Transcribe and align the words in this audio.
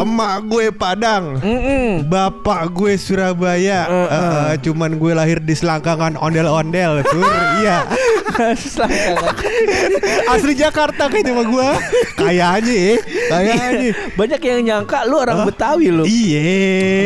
Emak 0.00 0.48
gue 0.48 0.66
Padang, 0.72 1.36
Mm-mm. 1.44 2.08
bapak 2.08 2.72
gue 2.72 2.96
Surabaya. 2.96 3.84
Eh, 3.84 4.52
cuman 4.64 4.96
gue 4.96 5.12
lahir 5.12 5.36
di 5.38 5.52
selangkangan 5.52 6.16
ondel-ondel, 6.16 7.04
sur. 7.04 7.20
iya. 7.60 7.84
Selangkangan. 8.56 9.34
Asli 10.32 10.56
Jakarta 10.56 11.04
kayak 11.04 11.28
cuma 11.28 11.44
gue. 11.44 11.68
Kayaknya, 12.16 12.72
ya, 12.72 12.96
kayaknya. 13.28 13.90
Banyak 14.16 14.40
yang 14.40 14.60
nyangka 14.64 15.04
lu 15.04 15.20
orang 15.20 15.44
Betawi 15.44 15.92
lu. 15.92 16.04
Iya. 16.08 16.40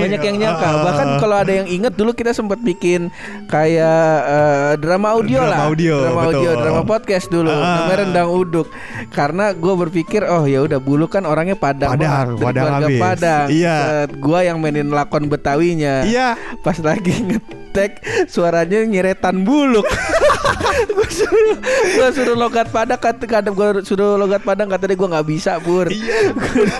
Banyak 0.07 0.23
yang 0.23 0.37
nyangka. 0.39 0.67
Eh, 0.71 0.83
Bahkan 0.87 1.07
kalau 1.19 1.37
ada 1.37 1.53
yang 1.53 1.67
inget 1.67 1.99
dulu 1.99 2.15
kita 2.15 2.31
sempat 2.31 2.63
bikin 2.63 3.11
kayak 3.51 4.15
eh, 4.23 4.73
drama 4.79 5.19
audio 5.19 5.43
Drama 5.43 5.51
lah. 5.51 5.59
audio, 5.67 5.97
drama 5.99 6.21
audio, 6.31 6.39
betul. 6.47 6.63
drama 6.63 6.83
podcast 6.87 7.27
dulu. 7.27 7.51
Ah. 7.51 7.59
Namanya 7.83 7.97
Rendang 8.07 8.31
Uduk. 8.31 8.67
Karena 9.11 9.51
gue 9.51 9.75
berpikir 9.75 10.23
oh 10.25 10.47
ya 10.47 10.63
udah 10.63 10.79
bulu 10.79 11.11
kan 11.11 11.27
orangnya 11.27 11.59
Padang. 11.59 11.99
Padang, 11.99 12.39
Padang 12.39 12.84
habis. 12.89 13.03
Padang. 13.03 13.47
Iya. 13.51 13.77
Set, 13.79 14.11
gua 14.21 14.41
yang 14.45 14.59
mainin 14.61 14.91
lakon 14.93 15.27
Betawinya. 15.29 16.05
Iya. 16.05 16.37
Pas 16.61 16.79
lagi 16.81 17.13
ngetek 17.13 18.05
suaranya 18.29 18.85
nyeretan 18.85 19.43
buluk. 19.43 19.87
gue 20.95 21.09
suruh 21.11 21.59
gue 21.95 22.09
suruh 22.15 22.37
logat 22.37 22.69
Padang 22.71 22.99
kata 22.99 23.25
kadang 23.27 23.55
gue 23.55 23.87
suruh 23.87 24.19
logat 24.19 24.43
Padang 24.43 24.67
kata 24.67 24.91
dia 24.91 24.97
gue 24.99 25.09
nggak 25.09 25.27
bisa 25.27 25.59
pur. 25.63 25.87
Iya. 25.91 26.35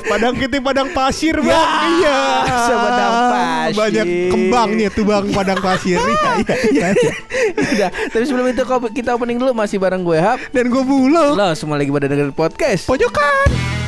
Padang 0.07 0.35
kita 0.39 0.59
Padang 0.65 0.91
pasir, 0.97 1.37
Bang. 1.39 1.51
Ya, 1.51 1.65
iya. 2.01 2.21
sepadang 2.67 3.15
pasir. 3.31 3.77
Banyak 3.77 4.07
kembangnya 4.33 4.89
tuh, 4.91 5.05
Bang, 5.05 5.29
Padang 5.31 5.61
pasir. 5.61 5.99
iya, 6.01 6.57
iya, 6.73 6.89
iya. 6.95 7.13
Udah, 7.55 7.91
tapi 8.13 8.25
sebelum 8.25 8.47
itu 8.49 8.63
kita 8.97 9.11
opening 9.15 9.37
dulu 9.37 9.53
masih 9.53 9.77
bareng 9.77 10.03
gue 10.03 10.19
Hap. 10.19 10.41
Dan 10.51 10.73
gue 10.73 10.83
bulu. 10.83 11.37
Lo 11.37 11.53
semua 11.53 11.77
lagi 11.77 11.93
pada 11.93 12.09
dengerin 12.09 12.35
podcast. 12.35 12.89
Pojokan. 12.89 13.84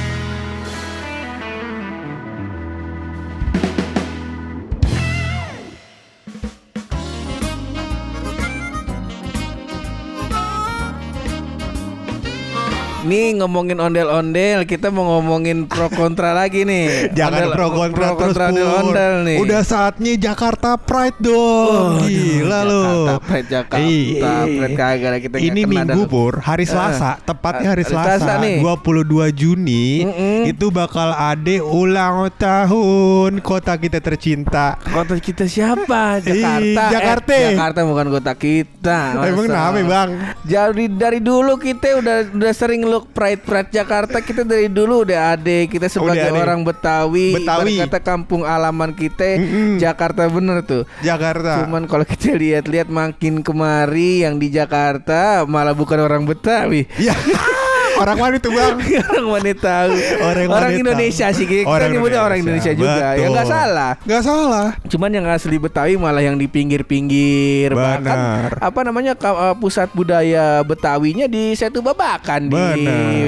Nih 13.06 13.38
ngomongin 13.38 13.78
ondel-ondel, 13.78 14.66
kita 14.66 14.90
mau 14.90 15.06
ngomongin 15.16 15.64
pro 15.64 15.86
kontra 15.86 16.34
lagi 16.34 16.66
nih. 16.66 17.14
Jangan 17.14 17.46
Ondel- 17.46 17.54
pro 17.54 17.68
kontra 17.70 18.06
terus 18.08 18.18
kontra 18.18 18.44
ondel-ondel 18.50 19.14
nih. 19.22 19.38
Udah 19.38 19.62
saatnya 19.62 20.12
Jakarta 20.18 20.74
Pride 20.74 21.14
dong. 21.16 21.92
Oh, 21.96 22.02
Gila 22.02 22.60
lu. 22.62 22.82
Jakarta 22.82 23.14
Pride, 23.22 23.48
Jakarta 23.48 23.78
Iya. 23.78 24.32
Pride 24.44 24.74
kagak 24.74 25.20
kita 25.22 25.36
Ini 25.38 25.60
minggu 25.62 26.02
dah. 26.02 26.08
Pur, 26.08 26.34
hari 26.40 26.66
Selasa, 26.66 27.18
tepatnya 27.20 27.68
hari 27.70 27.84
Selasa 27.84 28.18
Selasa, 28.18 28.42
nih. 28.42 28.58
22 28.60 29.06
Juni 29.30 30.02
Mm-mm. 30.02 30.40
itu 30.46 30.66
bakal 30.68 31.10
ada 31.10 31.56
ulang 31.62 32.26
tahun 32.32 33.38
kota 33.38 33.76
kita 33.76 34.02
tercinta. 34.02 34.82
Kota 34.82 35.14
kita 35.16 35.46
siapa? 35.46 36.18
Jakarta. 36.26 36.82
Jakarta. 36.90 37.32
Eh, 37.32 37.54
Jakarta 37.54 37.78
bukan 37.84 38.06
kota 38.10 38.32
kita. 38.34 38.98
Emang 39.20 39.46
rame, 39.46 39.80
Bang. 39.84 40.10
Jadi 40.42 40.90
dari 40.90 41.20
dulu 41.20 41.54
kita 41.54 41.96
udah 41.96 42.16
udah 42.32 42.52
sering 42.52 42.82
look 42.96 43.12
pride 43.12 43.44
pride 43.44 43.68
Jakarta 43.68 44.18
kita 44.18 44.40
dari 44.40 44.72
dulu 44.72 45.04
udah 45.04 45.36
ada 45.36 45.58
kita 45.68 45.84
sebagai 45.86 46.32
Udah 46.32 46.40
orang 46.40 46.64
Betawi, 46.64 47.36
Betawi. 47.36 47.76
kata 47.84 48.00
kampung 48.00 48.42
alaman 48.42 48.96
kita 48.96 49.36
Mm-mm. 49.36 49.76
Jakarta 49.76 50.24
bener 50.26 50.64
tuh. 50.64 50.88
Jakarta. 51.04 51.60
Cuman 51.60 51.84
kalau 51.84 52.08
kita 52.08 52.32
lihat-lihat 52.32 52.88
makin 52.88 53.44
kemari 53.44 54.24
yang 54.24 54.40
di 54.40 54.48
Jakarta 54.48 55.44
malah 55.44 55.76
bukan 55.76 56.00
orang 56.00 56.24
Betawi. 56.24 56.88
Ya. 56.96 57.12
Orang 57.96 58.16
mana 58.20 58.34
itu, 58.36 58.50
Bang? 58.52 58.76
orang 59.12 59.26
mana 59.28 59.52
tahu. 59.56 59.92
Orang 60.22 60.46
Orang, 60.52 60.72
Indonesia 60.76 61.26
sih 61.32 61.46
kita 61.48 61.64
Orang 61.64 61.88
nyebutnya 61.92 62.20
orang 62.22 62.38
Indonesia. 62.40 62.72
Juga. 62.76 63.16
Ya 63.16 63.26
nggak 63.32 63.46
Betul. 63.48 63.56
salah. 63.56 63.92
Nggak 64.04 64.22
salah. 64.22 64.66
Cuman 64.86 65.10
yang 65.12 65.26
asli 65.30 65.56
Betawi 65.56 65.94
malah 65.96 66.22
yang 66.22 66.36
di 66.36 66.46
pinggir-pinggir 66.46 67.72
Benar. 67.72 67.82
bahkan 67.82 68.18
apa 68.60 68.80
namanya 68.84 69.12
uh, 69.16 69.54
pusat 69.56 69.88
budaya 69.96 70.60
Betawinya 70.62 71.26
di 71.26 71.56
Setu 71.56 71.80
Babakan 71.80 72.52
di 72.52 72.64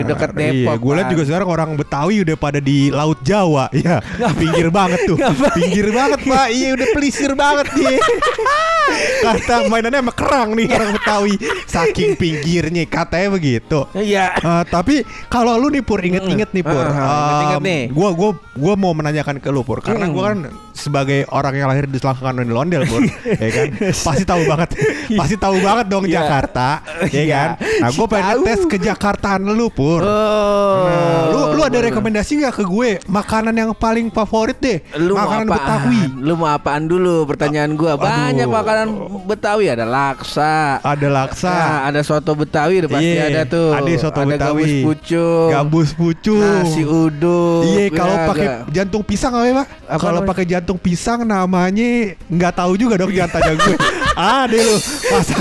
dekat 0.05 0.31
Depok. 0.37 0.77
Iya, 0.77 0.83
gue 0.83 0.93
lihat 0.95 1.07
Bang. 1.09 1.13
juga 1.17 1.23
sekarang 1.25 1.49
orang 1.49 1.71
Betawi 1.75 2.17
udah 2.23 2.37
pada 2.37 2.59
di 2.61 2.93
Laut 2.93 3.19
Jawa. 3.25 3.71
Iya, 3.73 4.01
pinggir 4.37 4.69
banget 4.69 5.01
tuh. 5.09 5.17
Pinggir 5.57 5.89
banget, 5.91 6.21
Pak. 6.25 6.47
Iya, 6.53 6.69
udah 6.77 6.89
pelisir 6.93 7.33
banget 7.33 7.67
dia. 7.75 7.99
Kata 9.19 9.69
mainannya 9.69 10.01
sama 10.01 10.13
kerang 10.13 10.49
nih 10.55 10.67
orang 10.69 10.91
Betawi. 10.95 11.35
Saking 11.65 12.15
pinggirnya 12.15 12.85
katanya 12.85 13.29
begitu. 13.31 13.85
Iya. 13.93 14.35
Eh, 14.35 14.63
tapi 14.69 15.03
kalau 15.29 15.57
lu 15.57 15.69
nih 15.69 15.83
Pur 15.83 16.01
inget-inget 16.01 16.51
nih 16.53 16.65
Pur. 16.65 16.85
Ah, 16.85 16.93
ah, 16.93 17.19
inget-inget 17.21 17.63
nih. 17.65 17.83
Gua 17.93 18.11
gua 18.15 18.31
gua 18.55 18.75
mau 18.75 18.93
menanyakan 18.93 19.39
ke 19.39 19.49
lu 19.49 19.63
Pur 19.63 19.81
karena 19.81 20.09
Mm. 20.09 20.13
gua 20.13 20.23
kan 20.31 20.39
sebagai 20.79 21.27
orang 21.29 21.55
yang 21.55 21.67
lahir 21.67 21.85
di 21.85 21.99
selangkangan 21.99 22.39
ondel-ondel 22.39 22.83
Pur, 22.85 23.03
ya 23.43 23.49
kan. 23.51 23.67
Pasti 23.91 24.23
tahu 24.23 24.43
banget. 24.45 24.69
Pasti 25.11 25.35
tahu 25.37 25.57
banget 25.59 25.87
dong 25.87 26.05
Iya. 26.05 26.23
Jakarta, 26.23 26.69
ya 27.05 27.19
Iya. 27.19 27.27
kan. 27.29 27.49
Nah, 27.79 27.89
gua 27.93 28.07
pengen 28.07 28.37
tes 28.45 28.61
ke 28.65 28.77
Jakartaan 28.79 29.41
lu 29.45 29.67
Pur. 29.69 30.01
Oh. 30.01 30.77
Nah, 30.81 31.23
lu 31.29 31.41
lu 31.51 31.63
ada 31.63 31.79
rekomendasi 31.81 32.39
nggak 32.39 32.55
ke 32.55 32.65
gue 32.65 32.91
makanan 33.05 33.51
yang 33.53 33.71
paling 33.73 34.09
favorit 34.09 34.57
deh? 34.57 34.79
Lu 34.97 35.13
mau 35.13 35.27
makanan 35.27 35.47
apaan? 35.47 35.59
Betawi. 35.59 36.01
Lu 36.19 36.33
mau 36.35 36.49
apaan 36.49 36.83
dulu 36.85 37.15
pertanyaan 37.25 37.73
gua? 37.75 37.93
Banyak 37.95 38.45
Aduh. 38.45 38.55
makanan 38.55 38.89
Betawi 39.25 39.65
ada 39.69 39.83
laksa. 39.83 40.79
Ada 40.81 41.09
laksa, 41.09 41.51
Nah, 41.51 41.79
ada 41.87 42.01
soto 42.01 42.33
Betawi 42.33 42.85
pasti 42.85 43.09
Iya, 43.09 43.25
ada 43.29 43.43
tuh. 43.45 43.71
ada 43.73 43.89
soto 43.97 44.21
ada 44.21 44.29
Betawi. 44.31 44.63
gabus 44.63 44.75
pucung. 44.85 45.49
gabus 45.51 45.91
pucung, 45.93 46.63
Nasi 46.63 46.83
uduk. 46.85 47.63
Iya, 47.65 47.85
kalau 47.91 48.15
Ya, 48.15 48.27
pakai 48.27 48.47
jantung 48.71 49.03
pisang 49.03 49.33
apa 49.33 49.45
ya, 49.45 49.55
Pak? 49.57 49.67
Kalau 49.99 50.21
pakai 50.23 50.45
jantung 50.45 50.68
pisang 50.77 51.25
namanya 51.25 52.13
nggak 52.27 52.53
tahu 52.53 52.77
juga 52.77 53.01
dong 53.01 53.09
jangan 53.09 53.33
tanya 53.33 53.53
gue. 53.57 53.77
Ada 54.19 54.59
lu 54.59 54.77
masa 55.09 55.37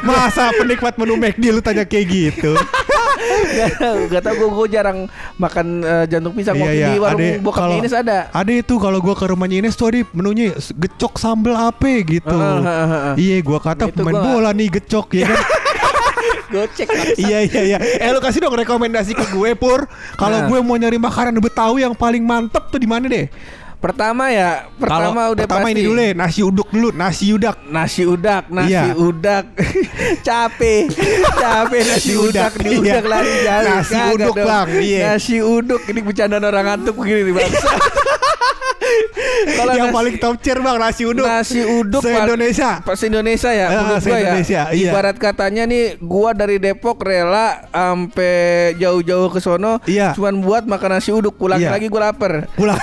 masa 0.00 0.44
penikmat 0.54 0.94
menu 0.94 1.18
McD 1.18 1.44
lu 1.50 1.60
tanya 1.60 1.84
kayak 1.84 2.06
gitu. 2.08 2.56
Gak 4.10 4.22
tau, 4.22 4.32
gue, 4.32 4.48
gue 4.48 4.66
jarang 4.70 4.98
makan 5.36 5.66
eh, 5.82 6.04
jantung 6.06 6.32
pisang 6.32 6.56
Iya, 6.56 6.62
waktu 6.62 6.76
iya, 6.76 6.88
di 6.88 6.96
warung 6.98 7.20
ada- 7.20 7.40
bokapnya 7.40 7.62
kalau- 7.66 7.78
Ines 7.78 7.94
ada. 7.94 8.18
Ada 8.30 8.52
itu 8.54 8.74
kalau 8.76 8.98
gua 8.98 9.14
ke 9.14 9.26
rumahnya 9.26 9.56
Ines 9.60 9.74
tuh 9.74 9.86
ada 9.88 10.00
menunya 10.10 10.46
gecok 10.54 11.14
sambel 11.16 11.54
apa 11.54 11.90
gitu. 12.02 12.30
Ah, 12.32 12.58
ah, 12.58 12.66
ah, 12.66 12.94
ah. 13.10 13.14
Iya, 13.14 13.38
gua 13.40 13.58
kata 13.58 13.86
Itu 13.86 13.96
pemain 13.96 14.14
gua- 14.14 14.24
bola 14.24 14.50
nih 14.52 14.68
gecok 14.72 15.06
ya 15.14 15.26
kan. 15.26 15.40
Gocek. 16.50 16.88
iya 17.16 17.46
iya 17.46 17.60
iya. 17.62 17.78
Eh 17.78 18.10
lu 18.10 18.18
kasih 18.18 18.42
dong 18.42 18.50
rekomendasi 18.52 19.14
ke 19.14 19.22
gue 19.30 19.50
Pur. 19.54 19.86
Kalau 20.14 20.34
Nah. 20.36 20.46
gue 20.50 20.58
mau 20.60 20.74
nyari 20.74 20.98
makanan 20.98 21.38
Betawi 21.38 21.86
yang 21.86 21.94
paling 21.94 22.26
mantep 22.26 22.66
tuh 22.66 22.78
di 22.78 22.90
mana 22.90 23.06
deh? 23.06 23.30
Pertama 23.80 24.28
ya, 24.28 24.68
pertama 24.76 25.08
Kalau 25.24 25.32
udah 25.32 25.44
pertama 25.48 25.64
pasti 25.64 25.72
ini 25.72 25.82
dulu 25.88 25.96
deh, 25.96 26.12
nasi 26.12 26.40
uduk 26.44 26.68
dulu, 26.68 26.88
nasi 26.92 27.26
udak. 27.32 27.56
nasi 27.64 28.02
udak, 28.04 28.44
nasi 28.52 28.76
Iya. 28.76 28.92
udak, 28.92 29.44
cape, 30.28 30.74
cape 31.34 31.78
nasi 31.88 32.12
udak, 32.12 32.52
di 32.60 32.76
Iya. 32.76 33.00
udak 33.00 33.04
lari 33.08 33.32
jauh. 33.40 33.64
Nasi 33.72 33.96
uduk, 34.12 34.34
dong. 34.36 34.44
Bang, 34.44 34.68
iya. 34.84 35.16
Nasi 35.16 35.36
uduk 35.40 35.80
ini 35.88 36.00
bercandaan 36.04 36.44
orang 36.44 36.64
ngantuk 36.68 36.92
begini 36.92 37.24
nih 37.24 37.34
bangsa. 37.40 37.72
Kalau 39.52 39.72
yang 39.72 39.88
nasi- 39.88 39.96
paling 39.96 40.14
top 40.16 40.34
tier 40.38 40.58
Bang, 40.58 40.76
nasi 40.76 41.02
uduk. 41.02 41.22
Nasi 41.22 41.58
uduk 41.60 42.00
Se 42.00 42.10
Indonesia. 42.10 42.70
Pas 42.80 42.98
Indonesia 42.98 43.50
ya 43.50 43.66
Ah, 43.66 43.70
menurut 43.82 44.02
gua 44.02 44.18
ya. 44.18 44.32
iya. 44.40 44.62
Ibarat 44.70 45.16
katanya 45.16 45.62
nih 45.64 45.96
gua 45.98 46.30
dari 46.32 46.56
Depok 46.56 46.98
rela 46.98 47.66
sampai 47.66 48.72
jauh-jauh 48.74 49.28
ke 49.28 49.38
sono 49.38 49.78
Iya. 49.84 50.12
cuman 50.12 50.40
buat 50.40 50.62
makan 50.64 50.88
nasi 50.92 51.10
uduk 51.10 51.36
pulang 51.36 51.58
Iya. 51.58 51.70
lagi 51.70 51.86
gua 51.86 52.08
lapar. 52.08 52.46
Pulang. 52.54 52.76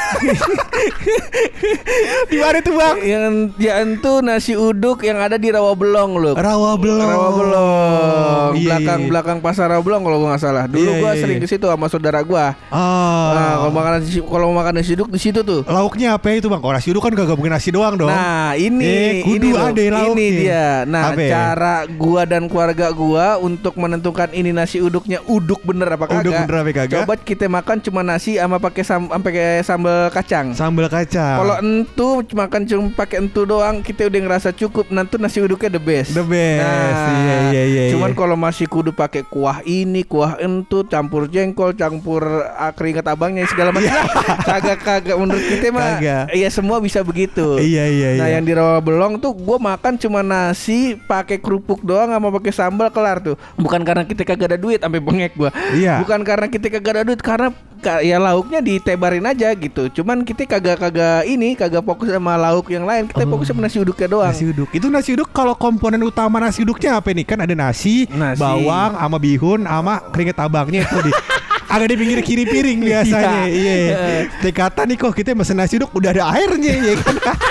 di 2.27 2.35
mana 2.37 2.57
tuh 2.59 2.73
Bang? 2.73 2.95
Yang 2.99 3.25
yang 3.57 3.85
tuh 3.99 4.15
nasi 4.21 4.53
uduk 4.53 5.01
yang 5.01 5.17
ada 5.17 5.35
di 5.35 5.47
Rawabelong 5.49 6.11
loh. 6.15 6.33
Rawa 6.35 6.75
belum. 6.75 7.01
Rawabelong, 7.01 8.49
Iya, 8.53 8.77
belakang 8.77 8.99
iya. 8.99 9.07
belakang 9.09 9.37
pasar 9.39 9.65
Rawabelong 9.69 10.01
kalau 10.01 10.17
gua 10.19 10.27
nggak 10.31 10.41
salah. 10.41 10.63
Dulu 10.65 10.87
Iya, 10.87 10.99
gua 10.99 11.09
iya, 11.11 11.19
sering 11.19 11.37
iya. 11.37 11.43
ke 11.43 11.47
situ 11.49 11.65
sama 11.65 11.85
saudara 11.87 12.19
gua. 12.21 12.53
Ah. 12.69 13.31
Nah, 13.33 13.51
kalau 13.59 13.71
makan 13.73 13.91
nasi 13.97 14.09
kalau 14.19 14.45
makan 14.51 14.71
nasi 14.75 14.91
uduk 14.93 15.07
di 15.09 15.19
situ 15.19 15.39
tuh. 15.41 15.61
Lauknya 15.65 16.06
apa 16.09 16.27
itu 16.31 16.47
Bang? 16.47 16.61
Oh, 16.61 16.71
nasi 16.71 16.87
uduk 16.89 17.03
kan 17.03 17.11
gak 17.11 17.27
gabungin 17.27 17.51
nasi 17.51 17.69
doang 17.69 17.95
dong. 17.95 18.07
Nah 18.07 18.55
ini 18.55 18.85
Eh, 18.87 19.13
kudu 19.21 19.51
ini 19.51 19.57
ada 19.57 19.83
lauknya. 19.93 20.11
ini 20.11 20.25
dia. 20.33 20.67
Nah 20.83 21.11
ya? 21.13 21.27
cara 21.27 21.75
gua 21.85 22.23
dan 22.23 22.47
keluarga 22.47 22.89
gua 22.91 23.37
untuk 23.37 23.75
menentukan 23.75 24.31
ini 24.31 24.51
nasi 24.51 24.79
uduknya 24.79 25.19
uduk 25.25 25.61
bener 25.63 25.91
apa 25.91 26.07
kagak. 26.07 26.23
Uduk 26.23 26.33
bener 26.45 26.55
apa 26.59 26.71
kagak? 26.73 26.99
Coba 27.03 27.13
kita 27.15 27.45
makan 27.47 27.77
cuma 27.81 28.01
nasi 28.01 28.39
sama 28.39 28.57
pakai 28.57 28.83
sam 28.83 29.07
pakai 29.07 29.61
sambal 29.61 30.07
kacang. 30.09 30.55
Sambal 30.55 30.87
kacang. 30.87 31.37
Kalau 31.37 31.55
entu 31.59 32.07
makan 32.31 32.61
cuma 32.63 32.83
pakai 32.93 33.17
entu 33.19 33.43
doang 33.43 33.83
kita 33.83 34.07
udah 34.07 34.19
ngerasa 34.23 34.49
cukup. 34.51 34.87
Nanti 34.89 35.17
nasi 35.17 35.39
uduknya 35.39 35.75
the 35.75 35.81
best. 35.81 36.11
The 36.13 36.23
best. 36.23 36.63
Iya, 37.07 37.37
iya, 37.51 37.63
iya, 37.65 37.83
Cuman 37.91 38.13
iya. 38.13 38.17
kalau 38.17 38.35
masih 38.35 38.65
kudu 38.65 38.91
pakai 38.91 39.25
kuah 39.25 39.59
ini, 39.63 40.03
kuah 40.03 40.37
entu, 40.37 40.85
campur 40.85 41.27
jengkol, 41.27 41.73
campur 41.73 42.23
ah, 42.47 42.71
keringat 42.71 43.05
abangnya 43.07 43.43
segala 43.47 43.73
macam. 43.73 43.91
kagak 44.49 44.79
kagak 44.81 45.15
menurut 45.17 45.43
kita 45.43 45.69
mah 45.69 45.96
Kagak. 45.97 46.25
Iya 46.31 46.49
semua 46.49 46.77
bisa 46.77 46.99
begitu. 47.01 47.57
Iya 47.57 47.85
iya 47.97 48.09
iya. 48.13 48.19
Nah 48.19 48.27
yang 48.29 48.43
di 48.43 48.53
rawa 48.53 48.77
belong 48.77 49.17
tuh 49.17 49.31
gue 49.31 49.57
makan 49.57 49.97
cuma 49.97 50.21
nasi 50.21 50.77
pakai 51.01 51.37
kerupuk 51.37 51.81
doang 51.81 52.07
sama 52.07 52.29
pakai 52.31 52.51
sambal 52.51 52.87
kelar 52.87 53.19
tuh. 53.19 53.35
Bukan 53.55 53.81
karena 53.81 54.03
kita 54.03 54.21
kagak 54.23 54.47
ada 54.47 54.57
duit 54.57 54.79
sampai 54.79 54.97
bengek 54.97 55.33
gue. 55.33 55.49
Iya. 55.73 55.99
Bukan 55.99 56.21
karena 56.21 56.45
kita 56.45 56.67
kagak 56.69 56.91
ada 56.91 57.03
duit 57.03 57.19
karena 57.19 57.49
ka- 57.77 58.01
ya 58.01 58.17
lauknya 58.17 58.59
ditebarin 58.59 59.23
aja 59.23 59.51
gitu. 59.51 59.89
Cuman 59.91 60.21
kita 60.21 60.45
kagak 60.45 60.77
kagak 60.79 61.25
ini 61.25 61.53
kagak 61.53 61.81
fokus 61.81 62.07
sama 62.07 62.35
lauk 62.35 62.67
yang 62.67 62.83
lain. 62.83 63.05
Kita 63.05 63.25
fokus 63.25 63.47
sama 63.47 63.61
nasi 63.61 63.77
uduknya 63.77 64.07
doang. 64.07 64.25
Oh. 64.25 64.33
Nasi 64.33 64.45
uduk. 64.45 64.69
Itu 64.71 64.87
nasi 64.87 65.13
uduk 65.13 65.29
kalau 65.29 65.53
komponen 65.53 66.01
utama 66.01 66.37
nasi 66.37 66.61
uduknya 66.61 66.97
apa 66.97 67.09
nih? 67.09 67.23
Kan 67.23 67.39
ada 67.39 67.53
nasi, 67.53 68.05
Nasi. 68.07 68.37
bawang, 68.37 68.95
sama 68.95 69.17
bihun, 69.17 69.63
sama 69.63 70.01
keringet 70.09 70.37
abangnya 70.37 70.81
itu 70.81 70.97
di 71.03 71.11
agak 71.67 71.87
di 71.91 71.95
pinggir 71.99 72.19
kiri 72.23 72.43
piring 72.47 72.79
biasanya. 72.89 73.47
Iya. 73.47 73.75
Iya. 73.75 74.19
Dekatan 74.41 74.85
nih 74.91 74.97
kok 74.99 75.13
kita 75.15 75.35
mesen 75.35 75.59
nasi 75.59 75.77
uduk 75.79 75.91
udah 75.95 76.09
ada 76.15 76.23
airnya 76.35 76.73
ya 76.73 76.93
kan. 76.99 77.15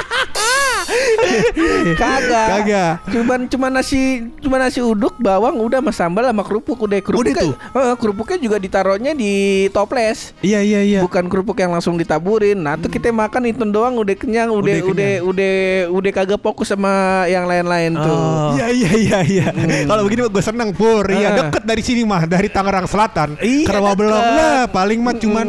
Kagak. 2.00 2.46
Kagak. 2.50 2.92
Cuman 3.12 3.40
cuma 3.48 3.66
nasi 3.68 4.26
cuma 4.40 4.56
nasi 4.56 4.80
uduk, 4.80 5.16
bawang 5.18 5.58
udah 5.60 5.80
sama 5.80 5.92
sambal 5.92 6.24
sama 6.26 6.42
kerupuk 6.42 6.78
udah 6.86 6.98
kerupuknya. 7.02 7.42
tuh? 7.42 7.54
Eh, 7.56 7.94
kerupuknya 7.98 8.38
juga 8.40 8.56
ditaruhnya 8.56 9.12
di 9.12 9.66
toples. 9.70 10.32
Iya 10.40 10.60
iya 10.62 10.80
iya. 10.82 11.00
Bukan 11.04 11.28
kerupuk 11.28 11.58
yang 11.58 11.72
langsung 11.72 11.96
ditaburin. 11.96 12.58
Nah, 12.60 12.76
tuh 12.78 12.88
kita 12.88 13.10
makan 13.10 13.50
itu 13.50 13.62
doang 13.68 13.96
udah 13.98 14.16
kenyang, 14.16 14.50
udah 14.52 14.74
Udah 14.76 14.92
udah 14.92 15.12
udah 15.26 15.54
udah, 15.92 16.10
kagak 16.12 16.40
fokus 16.42 16.72
sama 16.72 17.24
yang 17.30 17.48
lain-lain 17.48 17.96
tuh. 17.96 18.56
Iya 18.58 18.66
iya 18.72 18.90
iya 18.96 19.18
iya. 19.24 19.46
Kalau 19.86 20.02
begini 20.04 20.26
gue 20.28 20.44
seneng 20.44 20.70
pur. 20.76 21.04
Iya 21.06 21.28
Ah. 21.32 21.34
deket 21.48 21.62
dari 21.66 21.82
sini 21.82 22.02
mah 22.06 22.24
dari 22.24 22.48
Tangerang 22.48 22.86
Selatan. 22.86 23.36
Iya, 23.42 23.66
deket. 23.66 24.34
lah 24.36 24.56
paling 24.70 25.00
mah 25.02 25.14
cuman 25.18 25.46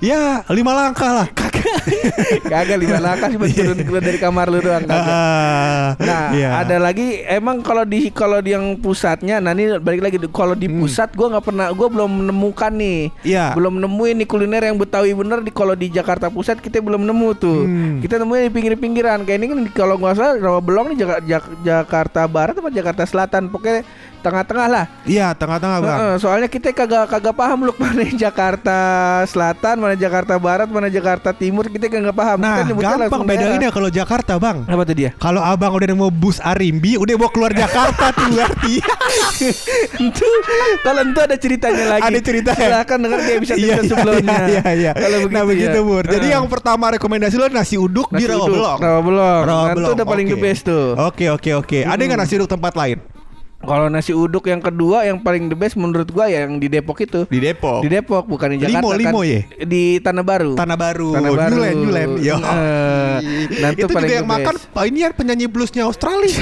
ya 0.00 0.42
lima 0.50 0.72
langkah 0.74 1.10
lah. 1.12 1.26
kagak 2.50 2.76
lima 2.76 2.98
langkah 2.98 3.28
cuma 3.28 3.46
turun 3.46 3.78
keluar 3.78 4.00
dari 4.00 4.16
kamar 4.16 4.46
lu 4.46 4.58
doang 4.58 4.82
kagak. 4.82 5.10
Ah, 5.10 5.88
Nah, 6.00 6.26
iya. 6.32 6.48
ada 6.56 6.76
lagi 6.76 7.20
emang 7.22 7.60
kalau 7.60 7.82
di 7.82 8.08
kalau 8.10 8.38
di 8.38 8.50
yang 8.50 8.76
pusatnya, 8.76 9.38
nah 9.38 9.50
ini 9.50 9.76
balik 9.76 10.00
lagi 10.00 10.16
kalau 10.28 10.52
di 10.52 10.66
pusat 10.66 11.12
gua 11.12 11.30
nggak 11.30 11.44
pernah 11.44 11.66
gua 11.70 11.88
belum 11.88 12.10
menemukan 12.20 12.72
nih. 12.72 13.00
Hmm. 13.10 13.26
Iya. 13.26 13.44
Belum 13.52 13.74
nemuin 13.76 14.14
nih 14.16 14.28
kuliner 14.28 14.62
yang 14.62 14.76
Betawi 14.76 15.12
bener 15.12 15.40
di 15.40 15.50
kalau 15.50 15.74
di 15.74 15.88
Jakarta 15.88 16.30
Pusat 16.30 16.60
kita 16.60 16.78
belum 16.78 17.02
nemu 17.02 17.28
tuh. 17.34 17.60
Hmm. 17.60 17.98
Kita 17.98 18.16
nemuin 18.16 18.42
di 18.44 18.52
pinggir-pinggiran. 18.52 19.18
Kayak 19.24 19.38
ini 19.38 19.46
kan 19.48 19.58
kalau 19.74 19.94
nggak 19.96 20.14
salah 20.14 20.34
Rawa 20.36 20.60
Belong 20.60 20.94
nih 20.94 20.98
Jaka- 20.98 21.22
Jak- 21.22 21.52
Jakarta 21.60 22.20
Barat 22.24 22.54
apa 22.54 22.70
Jakarta 22.70 23.02
Selatan. 23.02 23.48
Pokoknya 23.48 23.82
tengah-tengah 24.20 24.68
lah. 24.68 24.84
Iya 25.02 25.32
tengah-tengah 25.32 25.78
bang. 25.80 25.98
Soalnya 26.16 26.46
kita 26.46 26.70
kagak 26.70 27.08
kagak 27.08 27.32
paham 27.32 27.64
lu 27.64 27.72
mana 27.74 28.04
Jakarta 28.22 28.78
Selatan, 29.24 29.74
mana 29.76 29.96
Jakarta 29.96 30.36
Barat, 30.36 30.68
mana 30.68 30.86
Jakarta 30.86 31.32
Timur, 31.32 31.49
kita 31.52 31.86
kagak 31.90 32.16
paham. 32.16 32.38
Nah 32.38 32.62
nyebutnya 32.62 32.96
gampang 33.06 33.22
bedain 33.26 33.60
ya 33.60 33.70
kalau 33.70 33.88
Jakarta 33.90 34.32
bang. 34.38 34.64
Apa 34.64 34.82
tuh 34.86 34.96
dia? 34.96 35.10
Kalau 35.18 35.42
abang 35.42 35.72
udah 35.74 35.88
nemu 35.90 36.08
bus 36.14 36.38
Arimbi, 36.40 36.94
udah 36.96 37.14
mau 37.18 37.30
keluar 37.32 37.52
Jakarta 37.52 38.14
tuh 38.14 38.26
berarti. 38.30 38.74
Kalau 40.86 41.00
entu 41.04 41.20
ada 41.20 41.36
ceritanya 41.36 41.84
lagi. 41.96 42.02
Ada 42.08 42.18
ceritanya. 42.22 42.66
Silakan 42.66 42.98
dengar 43.04 43.18
dia 43.24 43.36
bisa 43.40 43.54
Iya, 43.56 43.64
episode 43.76 43.84
iya, 43.84 43.90
sebelumnya. 43.90 44.38
Iya 44.50 44.64
iya. 44.74 44.92
Kalau 44.94 45.18
begitu, 45.22 45.34
nah 45.34 45.44
begitu 45.44 45.78
ya. 45.78 45.86
Bur. 45.86 46.04
Jadi 46.06 46.26
yang 46.30 46.46
pertama 46.46 46.84
rekomendasi 46.96 47.34
lo 47.36 47.46
nasi 47.50 47.76
uduk 47.76 48.08
di 48.14 48.24
Nasi 48.24 48.32
uduk, 48.32 48.46
Rawabelong. 48.46 48.78
Rawabelong. 48.80 49.42
Rawabelong, 49.44 49.76
Nah, 49.80 49.88
itu 49.88 49.90
udah 49.96 50.06
paling 50.06 50.26
the 50.28 50.38
best 50.38 50.62
tuh. 50.66 50.94
Oke 50.96 51.26
oke 51.32 51.50
oke. 51.56 51.78
Ada 51.84 52.00
nggak 52.00 52.20
nasi 52.20 52.34
uduk 52.38 52.50
tempat 52.50 52.72
lain? 52.76 52.98
Kalau 53.60 53.92
nasi 53.92 54.16
uduk 54.16 54.48
yang 54.48 54.64
kedua 54.64 55.04
yang 55.04 55.20
paling 55.20 55.52
the 55.52 55.56
best 55.56 55.76
menurut 55.76 56.08
gua 56.08 56.32
ya 56.32 56.48
yang 56.48 56.56
di 56.56 56.72
Depok 56.72 56.96
itu. 57.04 57.28
Di 57.28 57.38
Depok. 57.44 57.84
Di 57.84 57.92
Depok 57.92 58.24
bukan 58.24 58.56
di 58.56 58.64
Limo, 58.64 58.88
Jakarta 58.88 58.96
Limo 58.96 59.20
kan. 59.20 59.28
ya? 59.28 59.40
Di 59.68 59.82
Tanah 60.00 60.24
Baru. 60.24 60.52
Tanah 60.56 60.78
Baru. 60.80 61.10
Tanah 61.12 61.30
Baru. 61.36 61.52
Julen, 61.60 61.76
Julen. 61.84 62.08
Yo. 62.24 62.36
Eh, 62.40 63.16
nah, 63.60 63.70
itu 63.76 63.84
itu 63.84 63.92
paling 63.92 64.08
juga 64.08 64.16
yang 64.16 64.28
makan 64.28 64.54
ini 64.88 64.98
kan 65.04 65.12
penyanyi 65.12 65.46
bluesnya 65.52 65.84
Australia. 65.84 66.40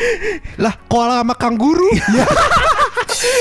lah, 0.64 0.74
koala 0.88 1.20
sama 1.20 1.36
kanguru. 1.36 1.92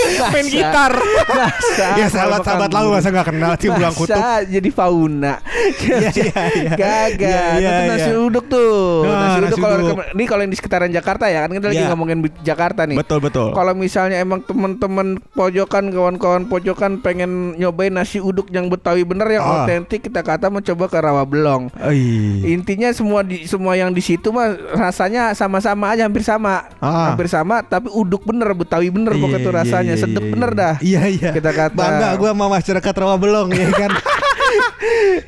Ya. 0.08 0.28
Main 0.30 0.48
gitar. 0.48 0.94
masa 1.28 1.86
ya 1.96 2.08
sahabat-sahabat 2.08 2.70
kalau 2.70 2.88
lalu 2.88 2.90
masa 2.96 3.08
nggak 3.10 3.28
kenal 3.28 3.52
sih 3.56 3.68
Masa 3.68 3.90
kutub. 3.92 4.22
jadi 4.48 4.70
fauna. 4.72 5.34
Iya, 5.76 5.98
iya, 6.12 6.44
iya. 6.54 6.72
Kagak. 6.72 7.20
Iya, 7.20 7.44
iya, 7.58 7.70
itu 7.72 7.84
nasi 7.88 8.10
iya. 8.10 8.20
uduk 8.20 8.46
tuh. 8.48 9.04
Nah, 9.04 9.14
nasi 9.16 9.38
uduk 9.38 9.50
nasi 9.50 9.60
kalau 9.60 9.76
uduk. 9.76 9.88
rekom- 9.92 10.10
ini 10.12 10.24
kalau 10.26 10.42
yang 10.42 10.52
di 10.52 10.58
sekitaran 10.58 10.90
Jakarta 10.90 11.26
ya 11.26 11.40
kan 11.42 11.52
kita 11.52 11.68
lagi 11.68 11.78
Iya. 11.78 11.90
ngomongin 11.90 12.18
Jakarta 12.42 12.82
nih. 12.86 12.98
Betul 12.98 13.20
betul. 13.20 13.48
Kalau 13.52 13.74
misalnya 13.74 14.18
emang 14.18 14.40
teman-teman 14.42 15.08
pojokan 15.32 15.84
kawan-kawan 15.90 16.44
pojokan 16.46 16.92
pengen 17.00 17.32
nyobain 17.56 17.92
nasi 17.92 18.18
uduk 18.18 18.50
yang 18.50 18.68
Betawi 18.68 19.04
bener 19.04 19.28
yang 19.30 19.44
Ah. 19.44 19.64
otentik 19.64 20.02
kita 20.02 20.22
kata 20.22 20.48
mau 20.48 20.60
coba 20.60 20.86
ke 20.86 20.98
Rawabelong. 20.98 21.70
Ih. 21.88 22.46
Intinya 22.52 22.90
semua 22.90 23.22
di 23.22 23.46
semua 23.46 23.74
yang 23.74 23.90
di 23.90 24.00
situ 24.00 24.30
mah 24.30 24.50
rasanya 24.72 25.32
sama-sama 25.32 25.92
aja 25.92 26.04
hampir 26.04 26.22
sama. 26.22 26.66
Ah. 26.78 27.12
Hampir 27.12 27.26
sama 27.26 27.62
tapi 27.62 27.90
uduk 27.90 28.24
bener 28.24 28.52
Betawi 28.54 28.90
bener 28.90 29.14
pokoknya 29.14 29.40
tuh 29.40 29.54
Iya, 29.56 29.62
rasanya 29.75 29.95
sedep 30.00 30.24
bener 30.31 30.51
dah. 30.56 30.75
Iya 30.80 31.01
iya. 31.12 31.30
Kita 31.36 31.51
kata. 31.51 31.75
bangga 31.75 32.10
gue 32.16 32.30
sama 32.31 32.45
masyarakat 32.48 32.94
Rawabelong 32.95 33.50
ya 33.51 33.69
kan. 33.75 33.92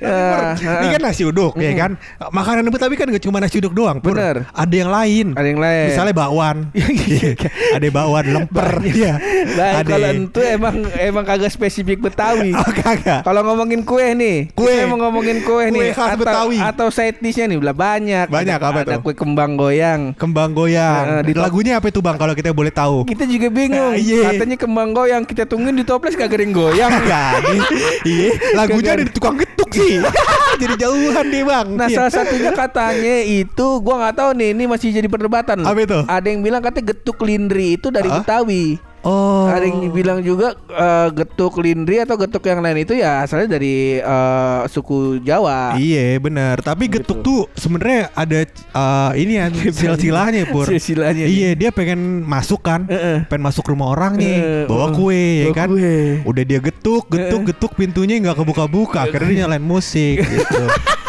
Ah, 0.01 0.53
Ini 0.57 0.88
kan 0.97 1.01
nasi 1.01 1.24
uduk 1.25 1.57
ya 1.57 1.71
kan. 1.74 1.91
Makanan 2.29 2.68
Betawi 2.69 2.95
kan 2.95 3.07
gak 3.09 3.24
cuma 3.24 3.38
nasi 3.41 3.57
uduk 3.59 3.74
doang. 3.74 3.97
Pur. 4.00 4.13
Bener. 4.13 4.45
Ada 4.51 4.75
yang 4.75 4.91
lain. 4.91 5.27
Ada 5.33 5.47
yang 5.47 5.62
lain. 5.62 5.88
Misalnya 5.91 6.13
bakwan. 6.13 6.57
ada 7.77 7.88
bakwan 7.89 8.25
lemper. 8.25 8.69
Iya. 8.83 9.13
Ada. 9.57 9.83
kalau 9.88 10.09
itu 10.13 10.39
emang 10.44 10.75
emang 10.97 11.24
kagak 11.25 11.51
spesifik 11.51 12.00
Betawi. 12.01 12.53
Oh 12.57 12.74
kagak. 12.74 13.21
Kalau 13.21 13.45
ngomongin 13.45 13.85
kue 13.85 14.18
nih, 14.18 14.50
Kue. 14.57 14.65
kita 14.65 14.89
mau 14.89 14.97
ngomongin 14.97 15.45
kue, 15.45 15.69
Kue 15.69 15.75
nih, 15.77 15.94
khas 15.94 16.18
atau, 16.18 16.19
Betawi. 16.25 16.57
atau 16.57 16.88
side 16.89 17.21
dishnya 17.21 17.45
nih, 17.45 17.62
lah 17.62 17.75
banyak. 17.75 18.27
Banyak, 18.33 18.57
ada, 18.59 18.69
apa 18.73 18.80
ada 18.81 18.94
tuh? 18.97 19.06
kue 19.06 19.13
kembang 19.13 19.53
goyang. 19.53 20.18
Kembang 20.18 20.57
goyang. 20.57 21.21
Eh, 21.21 21.31
di 21.31 21.31
Lagunya 21.38 21.77
apa 21.77 21.88
itu 21.94 22.01
bang 22.01 22.18
kalau 22.18 22.33
kita 22.33 22.50
boleh 22.51 22.73
tahu? 22.73 23.06
Kita 23.06 23.30
juga 23.30 23.47
bingung. 23.53 23.94
Ah, 23.94 24.00
iya. 24.00 24.33
Katanya 24.33 24.57
kembang 24.57 24.89
goyang 24.91 25.23
kita 25.23 25.45
tungguin 25.45 25.77
di 25.77 25.85
toples 25.85 26.18
kagak 26.18 26.41
ada 26.41 26.44
yang 26.44 26.53
goyang. 26.57 26.91
Kagak 26.91 27.27
ada. 27.45 27.56
Iya. 28.03 28.30
Lagunya 28.57 28.89
ada 28.97 29.03
di 29.06 29.13
tukang 29.13 29.35
getuk 29.38 29.66
sih. 29.71 29.99
Jadi 30.61 30.73
jauhan 30.79 31.25
deh 31.29 31.43
bang. 31.45 31.67
Nah 31.77 31.87
Iya. 31.87 31.97
salah 32.09 32.13
satunya 32.13 32.51
katanya 32.51 33.15
itu 33.21 33.67
gua 33.79 33.95
nggak 34.01 34.15
tahu 34.17 34.29
nih 34.33 34.49
ini 34.57 34.63
masih 34.65 34.89
jadi 34.89 35.05
perdebatan. 35.05 35.61
Apa 35.61 35.79
itu? 35.79 35.99
Ada 36.03 36.27
yang 36.27 36.41
bilang 36.41 36.61
katanya 36.65 36.97
getuk 36.97 37.21
lindri 37.21 37.77
itu 37.77 37.93
dari? 37.93 38.09
Betawi. 38.09 38.81
Oh. 39.07 39.48
Ada 39.48 39.63
yang 39.63 39.88
bilang 39.95 40.19
juga 40.19 40.51
eh, 40.68 41.07
getuk 41.15 41.63
lindri 41.63 42.04
atau 42.04 42.19
getuk 42.19 42.44
yang 42.44 42.59
lain 42.59 42.83
itu 42.83 42.92
ya 42.92 43.24
asalnya 43.24 43.56
dari 43.56 44.04
eh, 44.04 44.62
suku 44.68 45.24
Jawa. 45.24 45.80
Iya 45.80 46.19
benar. 46.19 46.59
Tapi 46.59 46.92
getuk 46.92 47.24
tuh 47.24 47.48
sebenarnya 47.56 48.12
ada 48.12 48.44
uh, 48.75 49.12
ini 49.15 49.39
ya 49.39 49.48
silsilahnya 49.80 50.51
pur. 50.51 50.68
Silsilahnya. 50.68 51.23
Iya 51.23 51.56
dia 51.56 51.69
pengen 51.71 52.28
masuk 52.28 52.59
kan, 52.59 52.83
Heeh. 52.92 53.23
pengen 53.31 53.47
masuk 53.47 53.64
rumah 53.71 53.95
orang 53.95 54.19
nih, 54.19 54.35
Heeh, 54.35 54.64
bawa 54.68 54.92
kue 54.92 55.16
ya 55.16 55.45
Bawa 55.49 55.56
kan. 55.56 55.68
kue. 55.71 55.95
Udah 56.28 56.44
dia 56.44 56.59
getuk, 56.59 57.04
getuk, 57.07 57.42
getuk 57.47 57.71
pintunya 57.80 58.19
nggak 58.19 58.37
kebuka-buka. 58.44 59.07
Akhirnya 59.07 59.28
dia 59.31 59.40
nyalain 59.47 59.64
musik 59.64 60.19
gitu. 60.19 60.64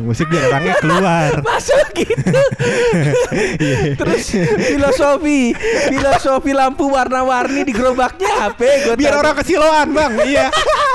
Musik 0.00 0.26
dia 0.32 0.48
orangnya 0.48 0.74
keluar. 0.80 1.44
Masuk 1.44 1.88
gitu. 1.92 2.16
Terus 4.00 4.24
filosofi, 4.64 5.52
filosofi 5.92 6.50
lampu 6.56 6.88
warna-warni 6.88 7.68
di 7.68 7.72
gerobaknya? 7.76 8.48
Gua 8.56 8.96
Biar 8.96 9.12
tahu. 9.12 9.22
orang 9.22 9.34
kesiloan 9.44 9.88
bang. 9.92 10.12
Iya. 10.24 10.46